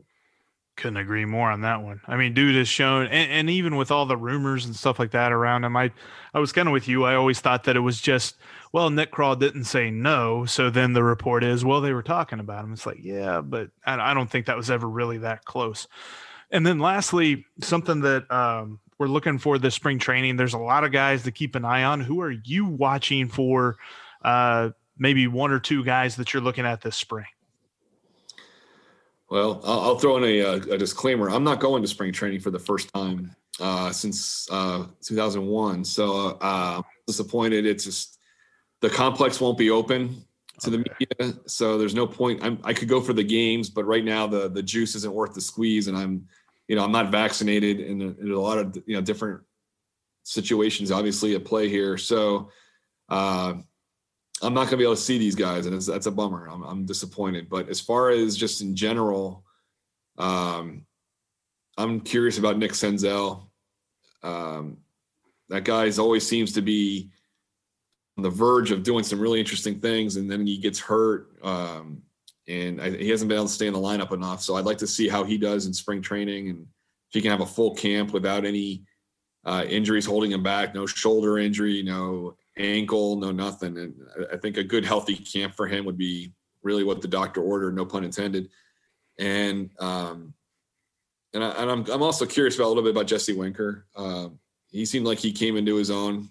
Couldn't 0.76 0.97
agree 0.97 1.25
more 1.25 1.50
on 1.50 1.61
that 1.61 1.83
one. 1.83 2.00
I 2.07 2.16
mean, 2.16 2.35
dude 2.35 2.57
has 2.57 2.69
shown, 2.69 3.07
and, 3.07 3.31
and 3.31 3.50
even 3.50 3.76
with 3.76 3.90
all 3.90 4.07
the 4.07 4.16
rumors 4.16 4.66
and 4.66 4.75
stuff 4.75 4.99
like 4.99 5.12
that 5.12 5.33
around 5.33 5.64
him, 5.64 5.76
I, 5.76 5.93
I 6.33 6.40
was 6.40 6.52
kind 6.52 6.66
of 6.66 6.73
with 6.73 6.88
you. 6.88 7.04
I 7.04 7.14
always 7.14 7.40
thought 7.40 7.64
that 7.64 7.76
it 7.76 7.81
was 7.81 8.00
just, 8.00 8.37
well, 8.73 8.90
Nick 8.90 9.12
Krall 9.12 9.38
didn't 9.38 9.64
say 9.64 9.90
no, 9.90 10.45
so 10.45 10.71
then 10.71 10.93
the 10.93 11.04
report 11.04 11.45
is, 11.45 11.64
well, 11.64 11.81
they 11.81 11.93
were 11.93 12.02
talking 12.02 12.40
about 12.40 12.64
him. 12.64 12.73
It's 12.73 12.87
like, 12.87 12.99
yeah, 13.00 13.40
but 13.40 13.71
I, 13.87 14.11
I 14.11 14.14
don't 14.14 14.28
think 14.28 14.47
that 14.47 14.57
was 14.57 14.71
ever 14.71 14.88
really 14.88 15.19
that 15.19 15.45
close. 15.45 15.87
And 16.50 16.66
then 16.66 16.81
lastly, 16.81 17.47
something 17.61 18.00
that 18.00 18.31
um, 18.31 18.81
we're 18.99 19.07
looking 19.07 19.38
for 19.38 19.59
this 19.59 19.75
spring 19.75 19.99
training. 19.99 20.37
There's 20.37 20.54
a 20.54 20.59
lot 20.59 20.85
of 20.85 20.93
guys 20.93 21.23
to 21.23 21.31
keep 21.31 21.54
an 21.54 21.64
eye 21.64 21.85
on. 21.85 22.00
Who 22.00 22.21
are 22.21 22.31
you 22.31 22.64
watching 22.66 23.28
for? 23.28 23.76
Uh, 24.23 24.71
maybe 24.99 25.26
one 25.26 25.50
or 25.50 25.61
two 25.61 25.85
guys 25.85 26.16
that 26.16 26.33
you're 26.33 26.43
looking 26.43 26.66
at 26.66 26.81
this 26.81 26.97
spring? 26.97 27.26
Well, 29.31 29.61
I'll, 29.64 29.81
I'll 29.81 29.99
throw 29.99 30.16
in 30.19 30.25
a, 30.25 30.40
a, 30.75 30.78
disclaimer. 30.78 31.31
I'm 31.31 31.45
not 31.45 31.59
going 31.59 31.83
to 31.83 31.88
spring 31.88 32.12
training 32.12 32.40
for 32.40 32.50
the 32.50 32.59
first 32.59 32.93
time 32.93 33.35
uh, 33.61 33.90
since 33.90 34.49
uh, 34.50 34.87
2001. 35.02 35.85
So 35.85 36.38
uh, 36.40 36.83
disappointed. 37.07 37.67
It's 37.67 37.84
just 37.84 38.19
the 38.80 38.91
complex 38.91 39.41
won't 39.41 39.58
be 39.58 39.71
open 39.71 40.25
to 40.60 40.69
okay. 40.69 40.76
the 40.76 40.78
media. 40.78 41.39
So 41.47 41.78
there's 41.78 41.95
no 41.95 42.06
point. 42.06 42.45
I'm, 42.45 42.58
i 42.65 42.73
could 42.73 42.89
go 42.89 43.00
for 43.00 43.13
the 43.13 43.25
games, 43.25 43.71
but 43.71 43.84
right 43.84 44.04
now 44.04 44.26
the 44.26 44.49
the 44.49 44.63
juice 44.63 44.95
isn't 44.95 45.13
worth 45.13 45.34
the 45.34 45.41
squeeze, 45.41 45.89
and 45.89 45.97
I'm, 45.97 46.26
you 46.69 46.76
know, 46.76 46.84
I'm 46.84 46.93
not 46.93 47.10
vaccinated, 47.10 47.80
and 47.80 48.00
there's 48.00 48.30
a 48.30 48.41
lot 48.41 48.58
of 48.58 48.76
you 48.87 48.95
know 48.95 49.00
different 49.00 49.41
situations 50.25 50.91
obviously 50.91 51.34
at 51.34 51.45
play 51.45 51.69
here. 51.69 51.99
So 51.99 52.50
uh, 53.08 53.54
I'm 54.45 54.52
not 54.52 54.65
going 54.65 54.73
to 54.73 54.76
be 54.76 54.85
able 54.85 54.97
to 54.97 55.00
see 55.00 55.19
these 55.19 55.35
guys, 55.35 55.67
and 55.67 55.80
that's 55.80 56.07
a 56.07 56.11
bummer. 56.11 56.47
I'm, 56.47 56.63
I'm, 56.63 56.85
disappointed. 56.85 57.49
But 57.49 57.69
as 57.69 57.80
far 57.80 58.11
as 58.11 58.37
just 58.37 58.61
in 58.61 58.76
general, 58.76 59.43
um, 60.19 60.85
I'm 61.78 62.00
curious 62.00 62.39
about 62.39 62.59
Nick 62.59 62.73
Senzel. 62.73 63.49
Um, 64.23 64.78
that 65.49 65.65
guy 65.65 65.91
always 65.99 66.26
seems 66.26 66.52
to 66.52 66.63
be 66.63 67.11
on 68.17 68.23
the 68.23 68.30
verge 68.30 68.71
of 68.71 68.83
doing 68.83 69.02
some 69.02 69.19
really 69.19 69.41
interesting 69.41 69.80
things, 69.80 70.17
and 70.17 70.30
then 70.30 70.47
he 70.47 70.59
gets 70.59 70.78
hurt, 70.78 71.28
um, 71.43 72.02
and 72.47 72.80
I, 72.80 72.91
he 72.91 73.09
hasn't 73.09 73.28
been 73.28 73.39
able 73.39 73.47
to 73.47 73.52
stay 73.52 73.67
in 73.67 73.73
the 73.73 73.78
lineup 73.78 74.13
enough. 74.13 74.43
So 74.43 74.57
I'd 74.57 74.67
like 74.67 74.78
to 74.78 74.87
see 74.87 75.09
how 75.09 75.25
he 75.25 75.39
does 75.39 75.67
in 75.67 75.73
spring 75.73 76.02
training, 76.02 76.50
and 76.50 76.61
if 76.61 77.15
he 77.15 77.21
can 77.23 77.30
have 77.30 77.41
a 77.41 77.47
full 77.47 77.75
camp 77.75 78.13
without 78.13 78.45
any 78.45 78.85
uh, 79.45 79.65
injuries 79.69 80.07
holding 80.07 80.33
him 80.33 80.43
back, 80.43 80.75
no 80.75 80.87
shoulder 80.87 81.39
injury, 81.39 81.83
no 81.83 82.37
ankle, 82.56 83.17
no 83.17 83.32
nothing. 83.32 83.76
And 83.78 83.95
I 84.32 84.36
think 84.36 84.56
a 84.56 84.64
good 84.64 84.84
healthy 84.84 85.17
camp 85.17 85.54
for 85.54 85.67
him 85.67 85.84
would 85.84 85.99
be 85.99 86.32
really 86.62 86.84
what 86.84 87.02
the 87.02 87.08
doctor 87.08 87.43
ordered, 87.43 87.75
no 87.75 87.84
pun 87.84 88.04
intended. 88.04 88.49
And 89.19 89.71
um, 89.78 90.34
and, 91.34 91.45
I, 91.45 91.62
am 91.62 91.69
I'm, 91.69 91.90
I'm 91.90 92.02
also 92.02 92.26
curious 92.26 92.56
about 92.56 92.67
a 92.67 92.69
little 92.69 92.82
bit 92.82 92.93
about 92.93 93.06
Jesse 93.06 93.34
Winker. 93.34 93.86
Um, 93.97 94.38
he 94.71 94.84
seemed 94.84 95.06
like 95.06 95.19
he 95.19 95.32
came 95.32 95.56
into 95.56 95.76
his 95.76 95.90
own 95.90 96.28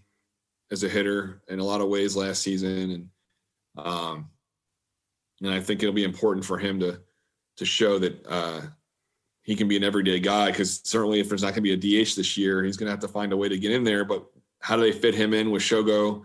as 0.72 0.84
a 0.84 0.90
hitter 0.90 1.42
in 1.50 1.60
a 1.60 1.64
lot 1.64 1.82
of 1.82 1.90
ways 1.90 2.16
last 2.16 2.42
season, 2.42 2.92
and 2.92 3.10
um, 3.86 4.30
and 5.42 5.54
I 5.54 5.60
think 5.60 5.82
it'll 5.82 5.94
be 5.94 6.04
important 6.04 6.46
for 6.46 6.58
him 6.58 6.80
to 6.80 7.00
to 7.58 7.66
show 7.66 8.00
that 8.00 8.26
uh, 8.28 8.62
he 9.44 9.56
can 9.56 9.68
be 9.68 9.78
an 9.78 9.84
everyday 9.84 10.20
guy. 10.20 10.52
Because 10.52 10.82
certainly, 10.84 11.20
if 11.20 11.30
there's 11.30 11.44
not 11.44 11.54
going 11.54 11.64
to 11.64 11.78
be 11.78 12.00
a 12.00 12.04
DH 12.04 12.16
this 12.16 12.38
year, 12.38 12.64
he's 12.64 12.78
going 12.78 12.88
to 12.88 12.92
have 12.92 13.02
to 13.02 13.08
find 13.08 13.34
a 13.34 13.38
way 13.38 13.50
to 13.50 13.58
get 13.58 13.72
in 13.72 13.84
there. 13.84 14.06
But 14.06 14.26
how 14.64 14.78
do 14.78 14.82
they 14.82 14.94
fit 14.94 15.14
him 15.14 15.34
in 15.34 15.52
with 15.52 15.62
Shogo 15.62 16.24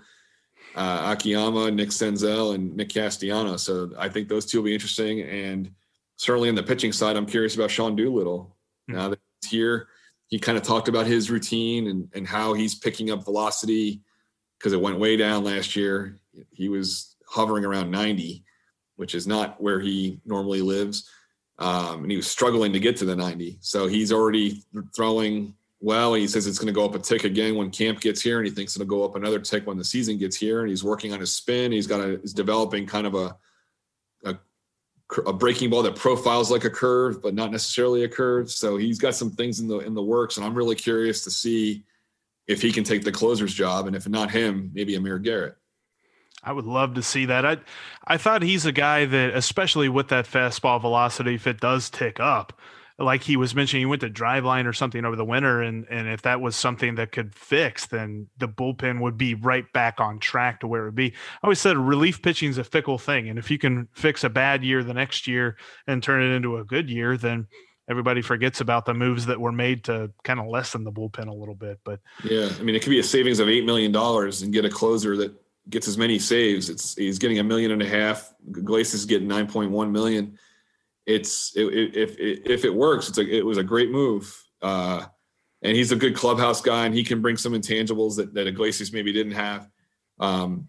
uh, 0.76 1.12
Akiyama, 1.12 1.72
Nick 1.72 1.88
Senzel, 1.88 2.54
and 2.54 2.74
Nick 2.76 2.88
Castellano? 2.88 3.56
So 3.56 3.90
I 3.98 4.08
think 4.08 4.28
those 4.28 4.46
two 4.46 4.58
will 4.58 4.66
be 4.66 4.74
interesting. 4.74 5.22
And 5.22 5.72
certainly 6.14 6.48
on 6.48 6.54
the 6.54 6.62
pitching 6.62 6.92
side, 6.92 7.16
I'm 7.16 7.26
curious 7.26 7.56
about 7.56 7.72
Sean 7.72 7.96
Doolittle. 7.96 8.56
Mm-hmm. 8.88 8.96
Now 8.96 9.08
that 9.08 9.18
he's 9.42 9.50
here, 9.50 9.88
he 10.28 10.38
kind 10.38 10.56
of 10.56 10.62
talked 10.62 10.86
about 10.86 11.06
his 11.06 11.32
routine 11.32 11.88
and, 11.88 12.08
and 12.14 12.28
how 12.28 12.52
he's 12.52 12.76
picking 12.76 13.10
up 13.10 13.24
velocity 13.24 14.02
because 14.56 14.72
it 14.72 14.80
went 14.80 15.00
way 15.00 15.16
down 15.16 15.42
last 15.42 15.74
year. 15.74 16.20
He 16.52 16.68
was 16.68 17.16
hovering 17.26 17.64
around 17.64 17.90
90, 17.90 18.44
which 18.94 19.16
is 19.16 19.26
not 19.26 19.60
where 19.60 19.80
he 19.80 20.20
normally 20.24 20.62
lives. 20.62 21.10
Um, 21.58 22.02
and 22.02 22.10
he 22.12 22.16
was 22.16 22.28
struggling 22.28 22.72
to 22.72 22.78
get 22.78 22.96
to 22.98 23.04
the 23.04 23.16
90. 23.16 23.58
So 23.62 23.88
he's 23.88 24.12
already 24.12 24.62
throwing 24.94 25.54
well. 25.80 26.14
He 26.14 26.26
says 26.26 26.46
it's 26.46 26.58
going 26.58 26.66
to 26.66 26.72
go 26.72 26.84
up 26.84 26.94
a 26.94 26.98
tick 26.98 27.24
again 27.24 27.54
when 27.54 27.70
camp 27.70 28.00
gets 28.00 28.20
here, 28.20 28.38
and 28.38 28.46
he 28.46 28.52
thinks 28.52 28.76
it'll 28.76 28.86
go 28.86 29.04
up 29.04 29.16
another 29.16 29.38
tick 29.38 29.66
when 29.66 29.76
the 29.78 29.84
season 29.84 30.18
gets 30.18 30.36
here. 30.36 30.60
And 30.60 30.68
he's 30.68 30.84
working 30.84 31.12
on 31.12 31.20
his 31.20 31.32
spin. 31.32 31.72
He's 31.72 31.86
got 31.86 32.00
a, 32.00 32.18
he's 32.20 32.32
developing 32.32 32.86
kind 32.86 33.06
of 33.06 33.14
a, 33.14 33.36
a, 34.24 34.36
a 35.26 35.32
breaking 35.32 35.70
ball 35.70 35.82
that 35.82 35.96
profiles 35.96 36.50
like 36.50 36.64
a 36.64 36.70
curve, 36.70 37.22
but 37.22 37.34
not 37.34 37.50
necessarily 37.50 38.04
a 38.04 38.08
curve. 38.08 38.50
So 38.50 38.76
he's 38.76 38.98
got 38.98 39.14
some 39.14 39.30
things 39.30 39.60
in 39.60 39.68
the 39.68 39.78
in 39.78 39.94
the 39.94 40.02
works, 40.02 40.36
and 40.36 40.46
I'm 40.46 40.54
really 40.54 40.76
curious 40.76 41.24
to 41.24 41.30
see 41.30 41.84
if 42.46 42.62
he 42.62 42.72
can 42.72 42.82
take 42.82 43.04
the 43.04 43.12
closer's 43.12 43.54
job, 43.54 43.86
and 43.86 43.94
if 43.94 44.08
not 44.08 44.30
him, 44.30 44.70
maybe 44.74 44.94
Amir 44.94 45.18
Garrett. 45.18 45.56
I 46.42 46.52
would 46.52 46.64
love 46.64 46.94
to 46.94 47.02
see 47.02 47.26
that. 47.26 47.44
I 47.44 47.58
I 48.06 48.16
thought 48.16 48.42
he's 48.42 48.64
a 48.64 48.72
guy 48.72 49.04
that, 49.04 49.34
especially 49.34 49.88
with 49.88 50.08
that 50.08 50.26
fastball 50.26 50.80
velocity, 50.80 51.34
if 51.34 51.46
it 51.46 51.60
does 51.60 51.90
tick 51.90 52.20
up, 52.20 52.58
like 52.98 53.22
he 53.22 53.36
was 53.36 53.54
mentioning, 53.54 53.82
he 53.82 53.86
went 53.86 54.00
to 54.00 54.10
Driveline 54.10 54.66
or 54.66 54.72
something 54.72 55.04
over 55.04 55.14
the 55.14 55.24
winter, 55.24 55.62
and 55.62 55.86
and 55.88 56.08
if 56.08 56.22
that 56.22 56.40
was 56.40 56.56
something 56.56 56.96
that 56.96 57.12
could 57.12 57.34
fix, 57.34 57.86
then 57.86 58.26
the 58.38 58.48
bullpen 58.48 59.00
would 59.00 59.16
be 59.16 59.34
right 59.34 59.70
back 59.72 60.00
on 60.00 60.18
track 60.18 60.60
to 60.60 60.66
where 60.66 60.82
it 60.82 60.86
would 60.86 60.94
be. 60.96 61.12
I 61.12 61.46
always 61.46 61.60
said 61.60 61.76
relief 61.76 62.20
pitching 62.22 62.50
is 62.50 62.58
a 62.58 62.64
fickle 62.64 62.98
thing, 62.98 63.28
and 63.28 63.38
if 63.38 63.50
you 63.50 63.58
can 63.58 63.88
fix 63.92 64.24
a 64.24 64.28
bad 64.28 64.64
year 64.64 64.82
the 64.82 64.94
next 64.94 65.28
year 65.28 65.56
and 65.86 66.02
turn 66.02 66.22
it 66.22 66.34
into 66.34 66.56
a 66.56 66.64
good 66.64 66.90
year, 66.90 67.16
then 67.16 67.46
everybody 67.88 68.20
forgets 68.20 68.60
about 68.60 68.84
the 68.84 68.94
moves 68.94 69.26
that 69.26 69.40
were 69.40 69.52
made 69.52 69.84
to 69.84 70.10
kind 70.24 70.40
of 70.40 70.46
lessen 70.46 70.82
the 70.82 70.92
bullpen 70.92 71.28
a 71.28 71.32
little 71.32 71.54
bit. 71.54 71.78
But 71.84 72.00
yeah, 72.24 72.50
I 72.58 72.62
mean, 72.62 72.74
it 72.74 72.82
could 72.82 72.90
be 72.90 72.98
a 72.98 73.04
savings 73.04 73.38
of 73.38 73.48
eight 73.48 73.64
million 73.64 73.92
dollars 73.92 74.42
and 74.42 74.52
get 74.52 74.64
a 74.64 74.70
closer 74.70 75.16
that 75.18 75.32
gets 75.70 75.86
as 75.86 75.96
many 75.96 76.18
saves. 76.18 76.68
It's 76.68 76.96
he's 76.96 77.20
getting 77.20 77.38
a 77.38 77.44
million 77.44 77.70
and 77.70 77.82
a 77.82 77.88
half. 77.88 78.34
Glace 78.50 78.92
is 78.92 79.06
getting 79.06 79.28
nine 79.28 79.46
point 79.46 79.70
one 79.70 79.92
million 79.92 80.36
it's 81.08 81.56
it, 81.56 81.64
it, 81.64 81.96
if 81.96 82.16
if 82.18 82.64
it 82.64 82.74
works, 82.74 83.08
it's 83.08 83.18
a, 83.18 83.26
it 83.26 83.44
was 83.44 83.56
a 83.58 83.64
great 83.64 83.90
move. 83.90 84.44
Uh, 84.60 85.06
and 85.62 85.76
he's 85.76 85.90
a 85.90 85.96
good 85.96 86.14
clubhouse 86.14 86.60
guy, 86.60 86.84
and 86.86 86.94
he 86.94 87.02
can 87.02 87.20
bring 87.20 87.36
some 87.36 87.54
intangibles 87.54 88.16
that 88.16 88.34
that 88.34 88.46
Iglesias 88.46 88.92
maybe 88.92 89.12
didn't 89.12 89.32
have. 89.32 89.68
Um, 90.20 90.68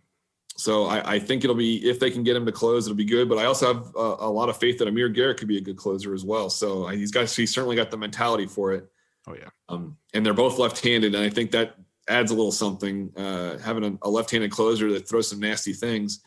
so 0.55 0.85
I, 0.85 1.13
I, 1.13 1.19
think 1.19 1.43
it'll 1.43 1.55
be 1.55 1.89
if 1.89 1.99
they 1.99 2.11
can 2.11 2.23
get 2.23 2.35
him 2.35 2.45
to 2.45 2.51
close, 2.51 2.85
it'll 2.85 2.95
be 2.95 3.05
good. 3.05 3.29
But 3.29 3.37
I 3.37 3.45
also 3.45 3.73
have 3.73 3.95
a, 3.95 4.25
a, 4.25 4.29
lot 4.29 4.49
of 4.49 4.57
faith 4.57 4.77
that 4.79 4.87
Amir 4.87 5.09
Garrett 5.09 5.37
could 5.37 5.47
be 5.47 5.57
a 5.57 5.61
good 5.61 5.77
closer 5.77 6.13
as 6.13 6.23
well. 6.23 6.49
So 6.49 6.87
he's 6.87 7.11
got 7.11 7.29
he's 7.29 7.53
certainly 7.53 7.75
got 7.75 7.91
the 7.91 7.97
mentality 7.97 8.45
for 8.45 8.73
it. 8.73 8.89
Oh 9.27 9.35
yeah. 9.35 9.49
Um, 9.67 9.97
and 10.13 10.25
they're 10.25 10.33
both 10.33 10.57
left-handed, 10.57 11.15
and 11.15 11.23
I 11.23 11.29
think 11.29 11.51
that 11.51 11.75
adds 12.07 12.31
a 12.31 12.35
little 12.35 12.51
something. 12.51 13.11
Uh, 13.17 13.57
having 13.57 13.83
a, 13.83 14.07
a, 14.07 14.09
left-handed 14.09 14.51
closer 14.51 14.91
that 14.91 15.07
throws 15.07 15.29
some 15.29 15.39
nasty 15.39 15.73
things 15.73 16.21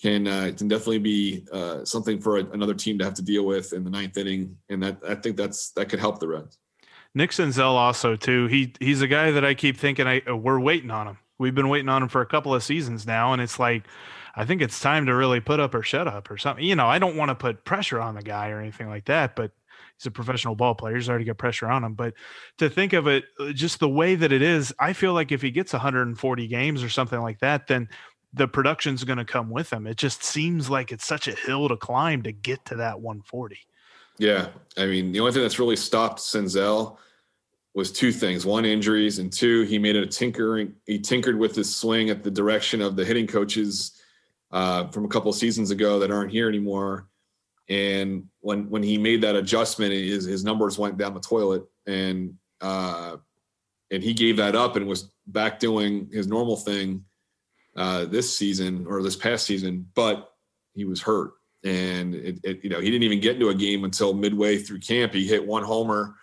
can 0.00 0.26
uh, 0.26 0.52
can 0.56 0.68
definitely 0.68 0.98
be 0.98 1.46
uh, 1.52 1.84
something 1.84 2.20
for 2.20 2.38
a, 2.38 2.44
another 2.46 2.74
team 2.74 2.98
to 2.98 3.04
have 3.04 3.14
to 3.14 3.22
deal 3.22 3.44
with 3.44 3.72
in 3.72 3.84
the 3.84 3.90
ninth 3.90 4.16
inning, 4.16 4.56
and 4.68 4.82
that 4.82 4.98
I 5.06 5.14
think 5.14 5.36
that's 5.36 5.70
that 5.70 5.88
could 5.88 6.00
help 6.00 6.20
the 6.20 6.28
Reds. 6.28 6.58
Nick 7.14 7.30
Senzel 7.30 7.74
also 7.74 8.14
too. 8.14 8.46
He 8.46 8.74
he's 8.78 9.00
a 9.00 9.08
guy 9.08 9.30
that 9.30 9.44
I 9.44 9.54
keep 9.54 9.78
thinking 9.78 10.06
I 10.06 10.22
we're 10.30 10.60
waiting 10.60 10.90
on 10.90 11.08
him. 11.08 11.18
We've 11.38 11.54
been 11.54 11.68
waiting 11.68 11.88
on 11.88 12.02
him 12.02 12.08
for 12.08 12.20
a 12.20 12.26
couple 12.26 12.54
of 12.54 12.62
seasons 12.62 13.06
now, 13.06 13.32
and 13.32 13.40
it's 13.40 13.58
like 13.58 13.84
I 14.34 14.44
think 14.44 14.60
it's 14.60 14.78
time 14.78 15.06
to 15.06 15.14
really 15.14 15.40
put 15.40 15.60
up 15.60 15.74
or 15.74 15.82
shut 15.82 16.06
up 16.06 16.30
or 16.30 16.36
something. 16.36 16.64
You 16.64 16.76
know, 16.76 16.86
I 16.86 16.98
don't 16.98 17.16
want 17.16 17.30
to 17.30 17.34
put 17.34 17.64
pressure 17.64 18.00
on 18.00 18.14
the 18.14 18.22
guy 18.22 18.50
or 18.50 18.60
anything 18.60 18.88
like 18.88 19.06
that, 19.06 19.34
but 19.34 19.52
he's 19.96 20.06
a 20.06 20.10
professional 20.10 20.54
ball 20.54 20.74
player. 20.74 20.94
He's 20.94 21.08
already 21.08 21.24
got 21.24 21.38
pressure 21.38 21.68
on 21.68 21.84
him. 21.84 21.94
But 21.94 22.12
to 22.58 22.68
think 22.68 22.92
of 22.92 23.06
it 23.06 23.24
uh, 23.40 23.52
just 23.52 23.80
the 23.80 23.88
way 23.88 24.14
that 24.14 24.32
it 24.32 24.42
is, 24.42 24.74
I 24.78 24.92
feel 24.92 25.14
like 25.14 25.32
if 25.32 25.40
he 25.40 25.50
gets 25.50 25.72
140 25.72 26.46
games 26.48 26.82
or 26.82 26.90
something 26.90 27.20
like 27.20 27.38
that, 27.40 27.66
then 27.66 27.88
the 28.32 28.48
production's 28.48 29.04
going 29.04 29.18
to 29.18 29.24
come 29.24 29.50
with 29.50 29.72
him. 29.72 29.86
It 29.86 29.96
just 29.96 30.22
seems 30.22 30.68
like 30.68 30.92
it's 30.92 31.06
such 31.06 31.28
a 31.28 31.32
hill 31.32 31.68
to 31.68 31.76
climb 31.76 32.22
to 32.22 32.32
get 32.32 32.64
to 32.66 32.76
that 32.76 33.00
140. 33.00 33.58
Yeah. 34.18 34.48
I 34.76 34.86
mean, 34.86 35.12
the 35.12 35.20
only 35.20 35.32
thing 35.32 35.42
that's 35.42 35.58
really 35.58 35.76
stopped 35.76 36.20
Senzel 36.20 36.98
was 37.76 37.92
two 37.92 38.10
things 38.10 38.46
one 38.46 38.64
injuries 38.64 39.18
and 39.18 39.30
two 39.30 39.62
he 39.62 39.78
made 39.78 39.94
a 39.94 40.06
tinkering 40.06 40.74
he 40.86 40.98
tinkered 40.98 41.38
with 41.38 41.54
his 41.54 41.76
swing 41.76 42.08
at 42.08 42.24
the 42.24 42.30
direction 42.30 42.80
of 42.80 42.96
the 42.96 43.04
hitting 43.04 43.26
coaches 43.26 44.00
uh, 44.50 44.88
from 44.88 45.04
a 45.04 45.08
couple 45.08 45.30
seasons 45.32 45.70
ago 45.70 45.98
that 45.98 46.10
aren't 46.10 46.30
here 46.30 46.48
anymore 46.48 47.06
and 47.68 48.24
when 48.40 48.68
when 48.70 48.82
he 48.82 48.96
made 48.96 49.20
that 49.20 49.36
adjustment 49.36 49.92
his, 49.92 50.24
his 50.24 50.42
numbers 50.42 50.78
went 50.78 50.96
down 50.96 51.12
the 51.12 51.20
toilet 51.20 51.64
and 51.86 52.34
uh, 52.62 53.16
and 53.90 54.02
he 54.02 54.14
gave 54.14 54.38
that 54.38 54.56
up 54.56 54.76
and 54.76 54.86
was 54.86 55.12
back 55.26 55.60
doing 55.60 56.08
his 56.10 56.26
normal 56.26 56.56
thing 56.56 57.04
uh, 57.76 58.04
this 58.06 58.36
season 58.36 58.86
or 58.88 59.02
this 59.02 59.16
past 59.16 59.46
season 59.46 59.86
but 59.94 60.32
he 60.74 60.84
was 60.84 61.00
hurt 61.02 61.32
and 61.64 62.14
it, 62.14 62.38
it, 62.42 62.64
you 62.64 62.70
know 62.70 62.80
he 62.80 62.90
didn't 62.90 63.02
even 63.02 63.20
get 63.20 63.34
into 63.34 63.48
a 63.48 63.54
game 63.54 63.84
until 63.84 64.14
midway 64.14 64.56
through 64.56 64.78
camp 64.78 65.12
he 65.12 65.26
hit 65.26 65.46
one 65.46 65.62
homer 65.62 66.14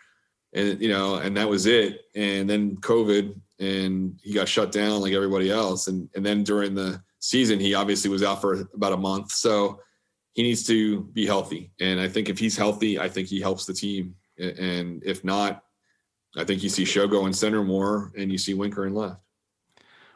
and 0.54 0.82
you 0.82 0.90
know, 0.90 1.16
and 1.16 1.36
that 1.38 1.50
was 1.50 1.66
it. 1.66 2.02
And 2.16 2.50
then 2.50 2.78
COVID, 2.78 3.36
and 3.60 4.20
he 4.24 4.34
got 4.34 4.48
shut 4.48 4.72
down 4.72 5.02
like 5.02 5.14
everybody 5.14 5.52
else. 5.52 5.88
And 5.88 6.10
and 6.16 6.26
then 6.26 6.44
during 6.44 6.76
the 6.76 7.02
season, 7.20 7.60
he 7.60 7.74
obviously 7.74 8.10
was 8.10 8.24
out 8.24 8.42
for 8.42 8.68
about 8.74 8.94
a 8.94 8.98
month. 8.98 9.32
So 9.32 9.80
he 10.34 10.44
needs 10.44 10.66
to 10.68 11.02
be 11.02 11.26
healthy. 11.26 11.72
And 11.80 12.00
I 12.00 12.08
think 12.08 12.30
if 12.30 12.40
he's 12.40 12.58
healthy, 12.58 13.00
I 13.00 13.10
think 13.10 13.28
he 13.28 13.40
helps 13.40 13.66
the 13.66 13.74
team. 13.74 14.16
And 14.38 15.04
if 15.06 15.24
not, 15.24 15.64
I 16.36 16.44
think 16.44 16.64
you 16.64 16.70
see 16.70 16.84
Shogo 16.84 17.28
in 17.28 17.34
center 17.34 17.64
more, 17.64 18.12
and 18.18 18.32
you 18.32 18.38
see 18.38 18.56
Winker 18.56 18.88
in 18.88 18.96
left. 18.96 19.22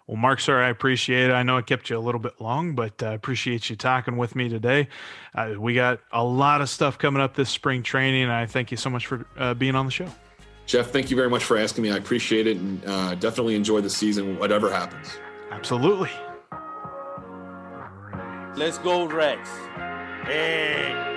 Well, 0.07 0.15
Mark, 0.15 0.39
sir, 0.39 0.63
I 0.63 0.69
appreciate 0.69 1.29
it. 1.29 1.33
I 1.33 1.43
know 1.43 1.57
it 1.57 1.65
kept 1.65 1.89
you 1.89 1.97
a 1.97 1.99
little 1.99 2.21
bit 2.21 2.39
long, 2.39 2.75
but 2.75 3.03
I 3.03 3.07
uh, 3.07 3.13
appreciate 3.13 3.69
you 3.69 3.75
talking 3.75 4.15
with 4.15 4.35
me 4.37 4.47
today. 4.47 4.87
Uh, 5.35 5.55
we 5.59 5.73
got 5.73 5.99
a 6.13 6.23
lot 6.23 6.61
of 6.61 6.69
stuff 6.69 6.97
coming 6.97 7.21
up 7.21 7.35
this 7.35 7.49
spring 7.49 7.83
training, 7.83 8.23
and 8.23 8.31
I 8.31 8.45
thank 8.45 8.71
you 8.71 8.77
so 8.77 8.89
much 8.89 9.05
for 9.05 9.25
uh, 9.37 9.53
being 9.53 9.75
on 9.75 9.85
the 9.85 9.91
show. 9.91 10.07
Jeff, 10.65 10.91
thank 10.91 11.09
you 11.09 11.17
very 11.17 11.29
much 11.29 11.43
for 11.43 11.57
asking 11.57 11.83
me. 11.83 11.91
I 11.91 11.97
appreciate 11.97 12.47
it 12.47 12.57
and 12.57 12.85
uh, 12.85 13.15
definitely 13.15 13.55
enjoy 13.55 13.81
the 13.81 13.89
season, 13.89 14.39
whatever 14.39 14.71
happens. 14.71 15.07
Absolutely. 15.51 16.09
Let's 18.55 18.77
go, 18.77 19.05
Rex. 19.05 19.49
Hey. 20.23 20.93
Hey, 20.93 21.16